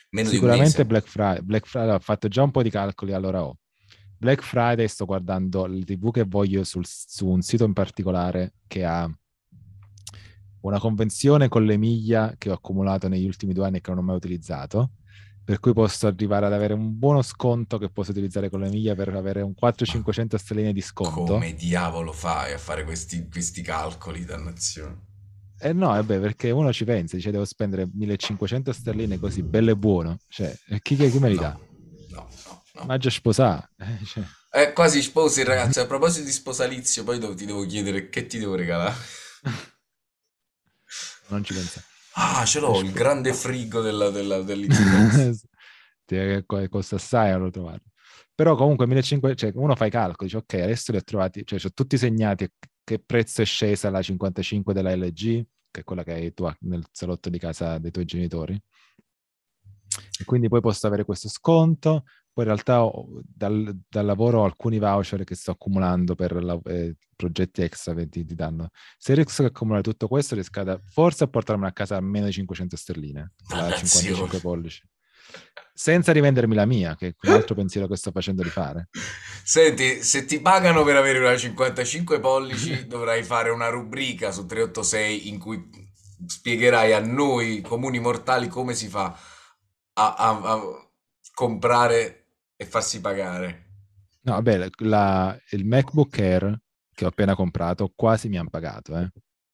meno 0.10 0.30
di 0.30 0.36
un 0.36 0.42
Sicuramente 0.42 0.84
mese. 0.84 0.86
Black 0.86 1.08
Friday, 1.08 1.42
Black 1.42 1.66
Friday, 1.68 1.96
ho 1.96 2.00
fatto 2.00 2.28
già 2.28 2.44
un 2.44 2.52
po' 2.52 2.62
di 2.62 2.70
calcoli, 2.70 3.14
allora 3.14 3.44
ho. 3.46 3.58
Black 4.20 4.44
Friday 4.44 4.86
sto 4.90 5.06
guardando 5.06 5.66
le 5.66 5.86
TV 5.86 6.12
che 6.12 6.26
voglio 6.26 6.66
sul- 6.66 6.86
su 6.86 7.26
un 7.26 7.42
sito 7.42 7.64
in 7.64 7.72
particolare 7.72 8.56
che 8.68 8.84
ha 8.84 9.10
una 10.62 10.78
convenzione 10.78 11.48
con 11.48 11.64
le 11.64 11.78
miglia 11.78 12.36
che 12.38 12.50
ho 12.50 12.54
accumulato 12.54 13.08
negli 13.08 13.26
ultimi 13.26 13.54
due 13.54 13.68
anni 13.68 13.78
e 13.78 13.82
che 13.82 13.92
non 13.92 14.00
ho 14.00 14.02
mai 14.04 14.18
utilizzato, 14.18 14.92
per 15.42 15.62
cui 15.62 15.72
posso 15.72 16.08
arrivare 16.08 16.48
ad 16.48 16.52
avere 16.52 16.74
un 16.74 17.00
buono 17.00 17.22
sconto 17.22 17.78
che 17.78 17.90
posso 17.90 18.12
utilizzare 18.12 18.50
con 18.50 18.60
le 18.60 18.68
miglia 18.68 18.94
per 18.94 19.08
avere 19.16 19.42
un 19.42 19.54
400-500 19.54 20.38
stelline 20.38 20.74
di 20.74 20.82
sconto. 20.82 21.24
Come 21.24 21.54
diavolo 21.54 22.12
fai 22.12 22.52
a 22.52 22.58
fare 22.58 22.84
questi, 22.84 23.26
questi 23.30 23.62
calcoli, 23.62 24.26
dannazione? 24.26 25.08
Eh 25.62 25.72
no, 25.72 25.88
vabbè, 25.88 26.20
perché 26.20 26.52
uno 26.52 26.74
ci 26.74 26.84
pensa, 26.84 27.16
dice 27.16 27.32
devo 27.32 27.46
spendere 27.46 27.88
1500 27.90 28.74
sterline 28.74 29.18
così, 29.18 29.44
bello 29.44 29.72
e 29.72 29.78
buono. 29.78 30.18
Cioè, 30.28 30.54
chi, 30.82 30.98
chi, 30.98 31.20
me 31.20 31.30
li 31.30 31.38
dà? 31.38 31.52
No, 31.52 31.60
no, 31.60 31.69
no. 32.74 32.86
Ma 32.86 32.98
già 32.98 33.10
sposà. 33.10 33.70
Eh, 33.78 34.04
cioè. 34.06 34.24
Eh, 34.52 34.74
quasi 34.74 35.02
sposi, 35.02 35.44
ragazzi. 35.44 35.80
A 35.80 35.86
proposito 35.86 36.26
di 36.26 36.32
sposalizio, 36.32 37.04
poi 37.04 37.20
ti 37.36 37.46
devo 37.46 37.66
chiedere 37.66 38.10
che 38.10 38.26
ti 38.26 38.40
devo 38.40 38.56
regalare. 38.56 38.96
non 41.30 41.44
ci 41.44 41.54
pensa. 41.54 41.84
Ah, 42.14 42.44
ce 42.46 42.60
l'ho, 42.60 42.82
il 42.82 42.92
grande 42.92 43.34
frigo 43.34 43.82
della, 43.82 44.10
della, 44.10 44.44
costa 46.68 46.96
assai 46.96 47.32
a 47.32 47.38
lo 47.38 47.50
trovare. 47.50 47.84
Però 48.34 48.56
comunque 48.56 48.88
1500, 48.88 49.38
cioè 49.38 49.52
uno 49.56 49.76
fa 49.76 49.86
i 49.86 49.90
calcoli, 49.90 50.30
dice 50.30 50.38
ok, 50.38 50.54
adesso 50.64 50.92
li 50.92 50.98
ho 50.98 51.04
trovati, 51.04 51.46
cioè 51.46 51.60
ho 51.64 51.72
tutti 51.74 51.98
segnati 51.98 52.50
che 52.84 53.00
prezzo 53.00 53.42
è 53.42 53.46
scesa 53.46 53.90
la 53.90 54.02
55 54.02 54.74
della 54.74 54.96
LG, 54.96 55.46
che 55.70 55.82
è 55.82 55.84
quella 55.84 56.04
che 56.04 56.14
hai 56.14 56.34
tu 56.34 56.50
nel 56.62 56.86
salotto 56.92 57.30
di 57.30 57.38
casa 57.38 57.78
dei 57.78 57.92
tuoi 57.92 58.06
genitori. 58.06 58.60
E 60.20 60.26
quindi 60.26 60.48
poi 60.48 60.62
posso 60.62 60.88
avere 60.88 61.06
questo 61.06 61.30
sconto. 61.30 62.06
Poi 62.40 62.48
in 62.48 62.54
realtà 62.54 62.90
dal, 63.36 63.78
dal 63.90 64.06
lavoro 64.06 64.40
ho 64.40 64.46
alcuni 64.46 64.80
voucher 64.80 65.26
che 65.26 65.36
sto 65.36 65.52
accumulando 65.52 66.16
per 66.16 66.42
la- 66.42 66.58
eh, 66.68 66.96
progetti 67.14 67.62
extra 67.64 67.94
che 67.94 68.08
ti, 68.08 68.24
ti 68.24 68.34
danno. 68.34 68.70
Se 68.98 69.14
riesco 69.14 69.44
a 69.44 69.48
accumulare 69.48 69.84
tutto 69.84 70.08
questo, 70.08 70.36
riesco 70.36 70.62
a, 70.62 70.80
forse 70.86 71.26
a 71.26 71.28
portarmi 71.28 71.66
a 71.66 71.74
casa 71.74 71.98
a 71.98 72.02
meno 72.02 72.28
di 72.28 72.32
500 72.32 72.78
sterline, 72.78 73.34
Dannazione. 73.46 73.88
55 73.88 74.40
pollici. 74.40 74.82
Senza 75.74 76.14
rivendermi 76.14 76.56
la 76.56 76.66
mia, 76.66 76.96
che 76.96 77.08
è 77.08 77.16
un 77.28 77.34
altro 77.34 77.56
pensiero 77.56 77.88
che 77.88 77.98
sto 77.98 78.12
facendo 78.12 78.42
di 78.42 78.50
fare. 78.50 78.88
Senti, 79.44 80.02
se 80.02 80.24
ti 80.24 80.40
pagano 80.40 80.84
per 80.84 80.96
avere 80.96 81.20
una 81.20 81.36
55 81.36 82.22
pollici, 82.22 82.86
dovrai 82.88 83.22
fare 83.24 83.50
una 83.50 83.68
rubrica 83.68 84.32
su 84.32 84.46
386 84.46 85.28
in 85.28 85.40
cui 85.40 85.70
spiegherai 86.26 86.94
a 86.94 87.00
noi 87.02 87.60
comuni 87.62 88.00
mortali 88.00 88.48
come 88.48 88.74
si 88.76 88.88
fa 88.88 89.14
a, 89.94 90.14
a- 90.16 90.40
a 90.54 90.62
comprare 91.34 92.19
e 92.62 92.66
farsi 92.66 93.00
pagare. 93.00 93.68
No, 94.24 94.34
vabbè, 94.34 94.70
la- 94.80 95.40
il 95.52 95.66
MacBook 95.66 96.20
Air 96.20 96.60
che 96.94 97.06
ho 97.06 97.08
appena 97.08 97.34
comprato 97.34 97.90
quasi 97.96 98.28
mi 98.28 98.38
hanno 98.38 98.50
pagato, 98.50 98.98
eh. 98.98 99.10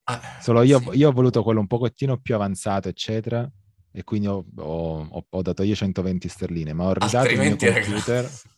Ah, 0.06 0.40
Solo 0.42 0.64
io, 0.64 0.80
sì. 0.80 0.98
io 0.98 1.10
ho 1.10 1.12
voluto 1.12 1.44
quello 1.44 1.60
un 1.60 1.68
pochettino 1.68 2.18
più 2.18 2.34
avanzato, 2.34 2.90
eccetera, 2.90 3.48
e 3.92 4.04
quindi 4.04 4.28
ho, 4.28 4.44
ho- 4.58 5.26
ho- 5.30 5.42
dato 5.44 5.62
io 5.62 5.76
120 5.76 6.28
sterline, 6.28 6.74
ma 6.74 6.86
ho 6.86 6.94
ridato 6.94 7.28
il 7.30 7.40
mio 7.40 7.52
Altrimenti, 7.52 7.66
computer. 7.84 8.16
ragazzi. 8.24 8.50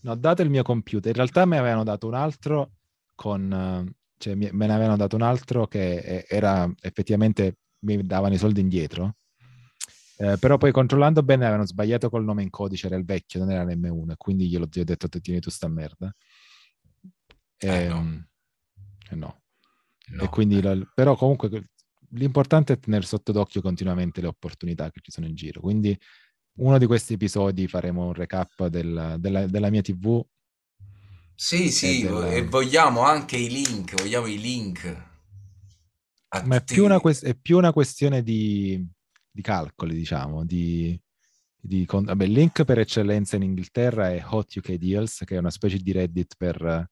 No, 0.00 0.10
ho 0.12 0.16
dato 0.16 0.40
il 0.42 0.48
mio 0.50 0.62
computer. 0.62 1.10
In 1.10 1.16
realtà 1.16 1.44
me 1.44 1.56
ne 1.56 1.60
avevano 1.60 1.84
dato 1.84 2.06
un 2.06 2.14
altro 2.14 2.72
con... 3.14 3.94
cioè 4.16 4.34
mi- 4.34 4.48
me 4.52 4.66
ne 4.66 4.72
avevano 4.72 4.96
dato 4.96 5.14
un 5.16 5.22
altro 5.22 5.66
che 5.66 5.96
eh, 5.98 6.24
era 6.28 6.70
effettivamente... 6.80 7.58
mi 7.80 8.02
davano 8.02 8.32
i 8.34 8.38
soldi 8.38 8.60
indietro. 8.60 9.16
Eh, 10.16 10.36
però 10.38 10.58
poi 10.58 10.70
controllando 10.70 11.22
bene 11.22 11.44
avevano 11.44 11.66
sbagliato 11.66 12.08
col 12.08 12.24
nome 12.24 12.42
in 12.42 12.50
codice, 12.50 12.86
era 12.86 12.96
il 12.96 13.04
vecchio, 13.04 13.40
non 13.40 13.50
era 13.50 13.64
l'M1, 13.64 14.12
e 14.12 14.16
quindi 14.16 14.48
glielo 14.48 14.68
gli 14.70 14.80
ho 14.80 14.84
detto 14.84 15.08
tieni 15.08 15.40
tu 15.40 15.50
sta 15.50 15.68
merda. 15.68 16.14
Eh, 17.56 17.88
no. 17.88 17.96
Ehm, 17.96 18.28
eh, 19.10 19.14
no. 19.16 19.42
No, 20.06 20.22
E 20.22 20.28
quindi 20.28 20.58
eh. 20.58 20.62
la- 20.62 20.90
però 20.94 21.16
comunque 21.16 21.48
que- 21.48 21.70
l'importante 22.10 22.74
è 22.74 22.78
tenere 22.78 23.04
sotto 23.06 23.32
d'occhio 23.32 23.60
continuamente 23.62 24.20
le 24.20 24.28
opportunità 24.28 24.90
che 24.90 25.00
ci 25.02 25.10
sono 25.10 25.26
in 25.26 25.34
giro. 25.34 25.60
Quindi 25.60 25.98
uno 26.58 26.78
di 26.78 26.86
questi 26.86 27.14
episodi 27.14 27.66
faremo 27.66 28.06
un 28.06 28.12
recap 28.12 28.66
del- 28.66 29.16
della, 29.18 29.46
della 29.46 29.70
mia 29.70 29.82
TV. 29.82 30.24
Sì, 31.34 31.70
sì, 31.72 32.00
e 32.00 32.02
della- 32.04 32.30
e 32.30 32.44
vogliamo 32.44 33.00
anche 33.00 33.36
i 33.36 33.48
link, 33.50 33.94
vogliamo 33.96 34.26
i 34.26 34.38
link. 34.38 35.12
Ma 36.44 36.56
è 36.56 36.64
più 36.64 36.84
una, 36.84 37.00
è 37.00 37.34
più 37.34 37.56
una 37.56 37.72
questione 37.72 38.22
di, 38.22 38.84
di 39.34 39.42
calcoli, 39.42 39.94
diciamo. 39.94 40.44
Di, 40.44 40.98
di 41.56 41.84
con- 41.86 42.04
vabbè, 42.04 42.26
link 42.26 42.64
per 42.64 42.78
eccellenza 42.78 43.36
in 43.36 43.42
Inghilterra 43.42 44.10
è 44.10 44.22
Hot 44.24 44.54
UK 44.56 44.74
Deals, 44.74 45.22
che 45.24 45.34
è 45.36 45.38
una 45.38 45.50
specie 45.50 45.78
di 45.78 45.92
Reddit 45.92 46.34
per, 46.36 46.88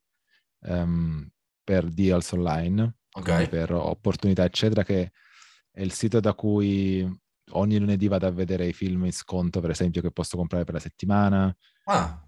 ehm, 0.60 1.28
per 1.64 1.88
deals 1.88 2.32
online, 2.32 2.96
quindi 3.20 3.44
Ok. 3.44 3.48
per 3.48 3.72
opportunità, 3.72 4.44
eccetera, 4.44 4.82
che 4.84 5.12
è 5.70 5.82
il 5.82 5.92
sito 5.92 6.20
da 6.20 6.34
cui 6.34 7.06
ogni 7.52 7.78
lunedì 7.78 8.08
vado 8.08 8.26
a 8.26 8.30
vedere 8.30 8.66
i 8.66 8.72
film 8.72 9.04
in 9.04 9.12
sconto, 9.12 9.60
per 9.60 9.70
esempio, 9.70 10.02
che 10.02 10.10
posso 10.12 10.36
comprare 10.36 10.64
per 10.64 10.74
la 10.74 10.80
settimana. 10.80 11.54
Ah, 11.86 12.26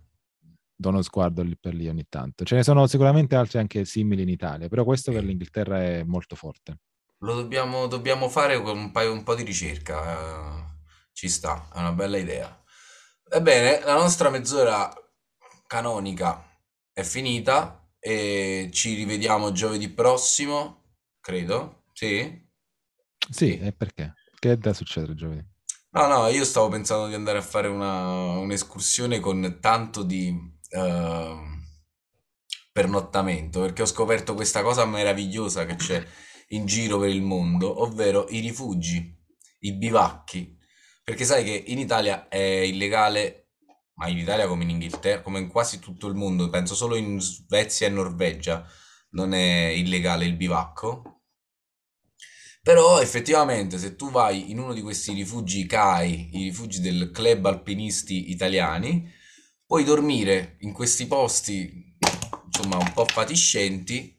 Do 0.77 0.88
uno 0.88 1.03
sguardo 1.03 1.42
lì 1.42 1.57
per 1.59 1.74
lì 1.74 1.88
ogni 1.88 2.07
tanto. 2.09 2.44
Ce 2.44 2.55
ne 2.57 2.62
sono 2.64 2.87
sicuramente 2.87 3.37
altri 3.37 3.59
anche 3.59 3.85
simili 3.85 4.22
in 4.22 4.29
Italia, 4.29 4.68
però 4.68 4.85
questo 4.85 5.12
per 5.12 5.24
l'Inghilterra 5.24 5.83
è 5.83 6.03
molto 6.05 6.35
forte. 6.37 6.79
Lo 7.18 7.35
dobbiamo, 7.35 7.87
dobbiamo 7.87 8.29
fare 8.29 8.61
con 8.62 8.77
un 8.79 8.90
paio, 8.92 9.12
un 9.12 9.22
po' 9.22 9.35
di 9.35 9.42
ricerca. 9.42 10.59
eh, 10.61 10.72
ci 11.12 11.29
sta, 11.29 11.68
è 11.72 11.79
una 11.79 11.92
bella 11.92 12.16
idea. 12.18 12.62
Ebbene, 13.31 13.81
la 13.85 13.94
nostra 13.94 14.31
mezz'ora 14.31 14.92
canonica 15.66 16.44
è 16.92 17.03
finita 17.03 17.88
e 17.98 18.68
ci 18.72 18.94
rivediamo 18.94 19.53
giovedì 19.53 19.88
prossimo, 19.88 20.96
credo. 21.20 21.85
Sì? 21.92 22.42
Sì, 23.31 23.59
e 23.59 23.72
perché? 23.72 24.14
Che 24.38 24.53
è 24.53 24.57
da 24.57 24.72
succedere 24.72 25.14
giovedì? 25.14 25.44
No, 25.92 26.07
no, 26.09 26.29
io 26.29 26.44
stavo 26.44 26.68
pensando 26.68 27.07
di 27.07 27.14
andare 27.14 27.38
a 27.38 27.42
fare 27.42 27.68
una- 27.68 28.37
un'escursione 28.38 29.20
con 29.20 29.59
tanto 29.61 30.03
di 30.03 30.29
ehm, 30.70 31.62
pernottamento, 32.72 33.61
perché 33.61 33.83
ho 33.83 33.87
scoperto 33.87 34.35
questa 34.35 34.62
cosa 34.62 34.85
meravigliosa 34.85 35.64
che 35.64 35.77
c'è 35.77 36.05
in 36.48 36.66
giro 36.66 36.98
per 36.98 37.09
il 37.09 37.22
mondo, 37.22 37.83
ovvero 37.83 38.26
i 38.28 38.40
rifugi, 38.40 39.16
i 39.61 39.72
bivacchi. 39.72 40.57
Perché 41.02 41.24
sai 41.24 41.44
che 41.44 41.64
in 41.66 41.78
Italia 41.78 42.28
è 42.28 42.38
illegale, 42.38 43.50
ma 43.94 44.09
in 44.09 44.18
Italia 44.18 44.46
come 44.46 44.64
in 44.64 44.70
Inghilterra, 44.70 45.22
come 45.22 45.38
in 45.38 45.48
quasi 45.48 45.78
tutto 45.78 46.07
il 46.07 46.14
mondo, 46.14 46.48
penso 46.48 46.74
solo 46.74 46.96
in 46.96 47.20
Svezia 47.20 47.87
e 47.87 47.90
Norvegia 47.90 48.66
non 49.11 49.33
è 49.35 49.66
illegale 49.68 50.24
il 50.24 50.37
bivacco. 50.37 51.20
Però 52.62 53.00
effettivamente 53.00 53.76
se 53.76 53.94
tu 53.94 54.11
vai 54.11 54.50
in 54.50 54.59
uno 54.59 54.72
di 54.72 54.80
questi 54.80 55.12
rifugi 55.12 55.66
CAI, 55.66 56.30
i 56.33 56.44
rifugi 56.44 56.80
del 56.80 57.11
Club 57.11 57.44
Alpinisti 57.44 58.30
Italiani, 58.30 59.07
puoi 59.66 59.85
dormire 59.85 60.57
in 60.61 60.72
questi 60.72 61.07
posti, 61.07 61.96
insomma, 62.46 62.78
un 62.78 62.90
po' 62.94 63.04
fatiscenti, 63.04 64.18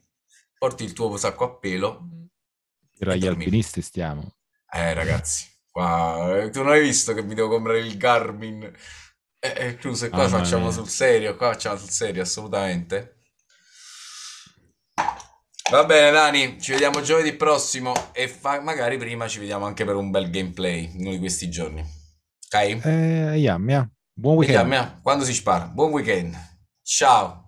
porti 0.56 0.84
il 0.84 0.92
tuo 0.92 1.16
sacco 1.16 1.44
a 1.44 1.58
pelo 1.58 2.15
Tra 2.98 3.12
e 3.14 3.18
gli 3.18 3.26
alpinisti 3.26 3.82
stiamo. 3.82 4.32
Eh 4.72 4.94
ragazzi, 4.94 5.46
qua, 5.70 6.42
eh, 6.42 6.50
tu 6.50 6.62
non 6.62 6.72
hai 6.72 6.80
visto 6.82 7.14
che 7.14 7.22
mi 7.22 7.34
devo 7.34 7.48
comprare 7.48 7.78
il 7.80 7.96
Garmin? 7.96 8.62
Eh, 9.38 9.54
eh, 9.56 9.76
tu 9.76 9.92
se 9.94 10.08
qua 10.10 10.24
Mamma 10.28 10.38
facciamo 10.38 10.70
sul 10.70 10.88
serio, 10.88 11.36
qua 11.36 11.52
facciamo 11.52 11.76
sul 11.76 11.90
serio, 11.90 12.22
assolutamente. 12.22 13.20
Va 15.70 15.84
bene, 15.84 16.10
Dani, 16.12 16.60
ci 16.60 16.72
vediamo 16.72 17.00
giovedì 17.00 17.32
prossimo 17.34 17.92
e 18.12 18.28
fa- 18.28 18.60
magari 18.60 18.98
prima 18.98 19.26
ci 19.26 19.40
vediamo 19.40 19.66
anche 19.66 19.84
per 19.84 19.96
un 19.96 20.10
bel 20.10 20.30
gameplay 20.30 20.92
uno 20.96 21.10
di 21.10 21.18
questi 21.18 21.50
giorni. 21.50 21.80
Ok? 21.80 22.54
Eh, 22.84 23.34
yeah, 23.36 23.58
yeah. 23.58 23.88
Buon 24.14 24.36
weekend. 24.36 24.72
eh, 24.72 25.00
quando 25.02 25.24
si 25.24 25.34
spara. 25.34 25.64
Buon 25.66 25.90
weekend. 25.90 26.36
Ciao. 26.82 27.44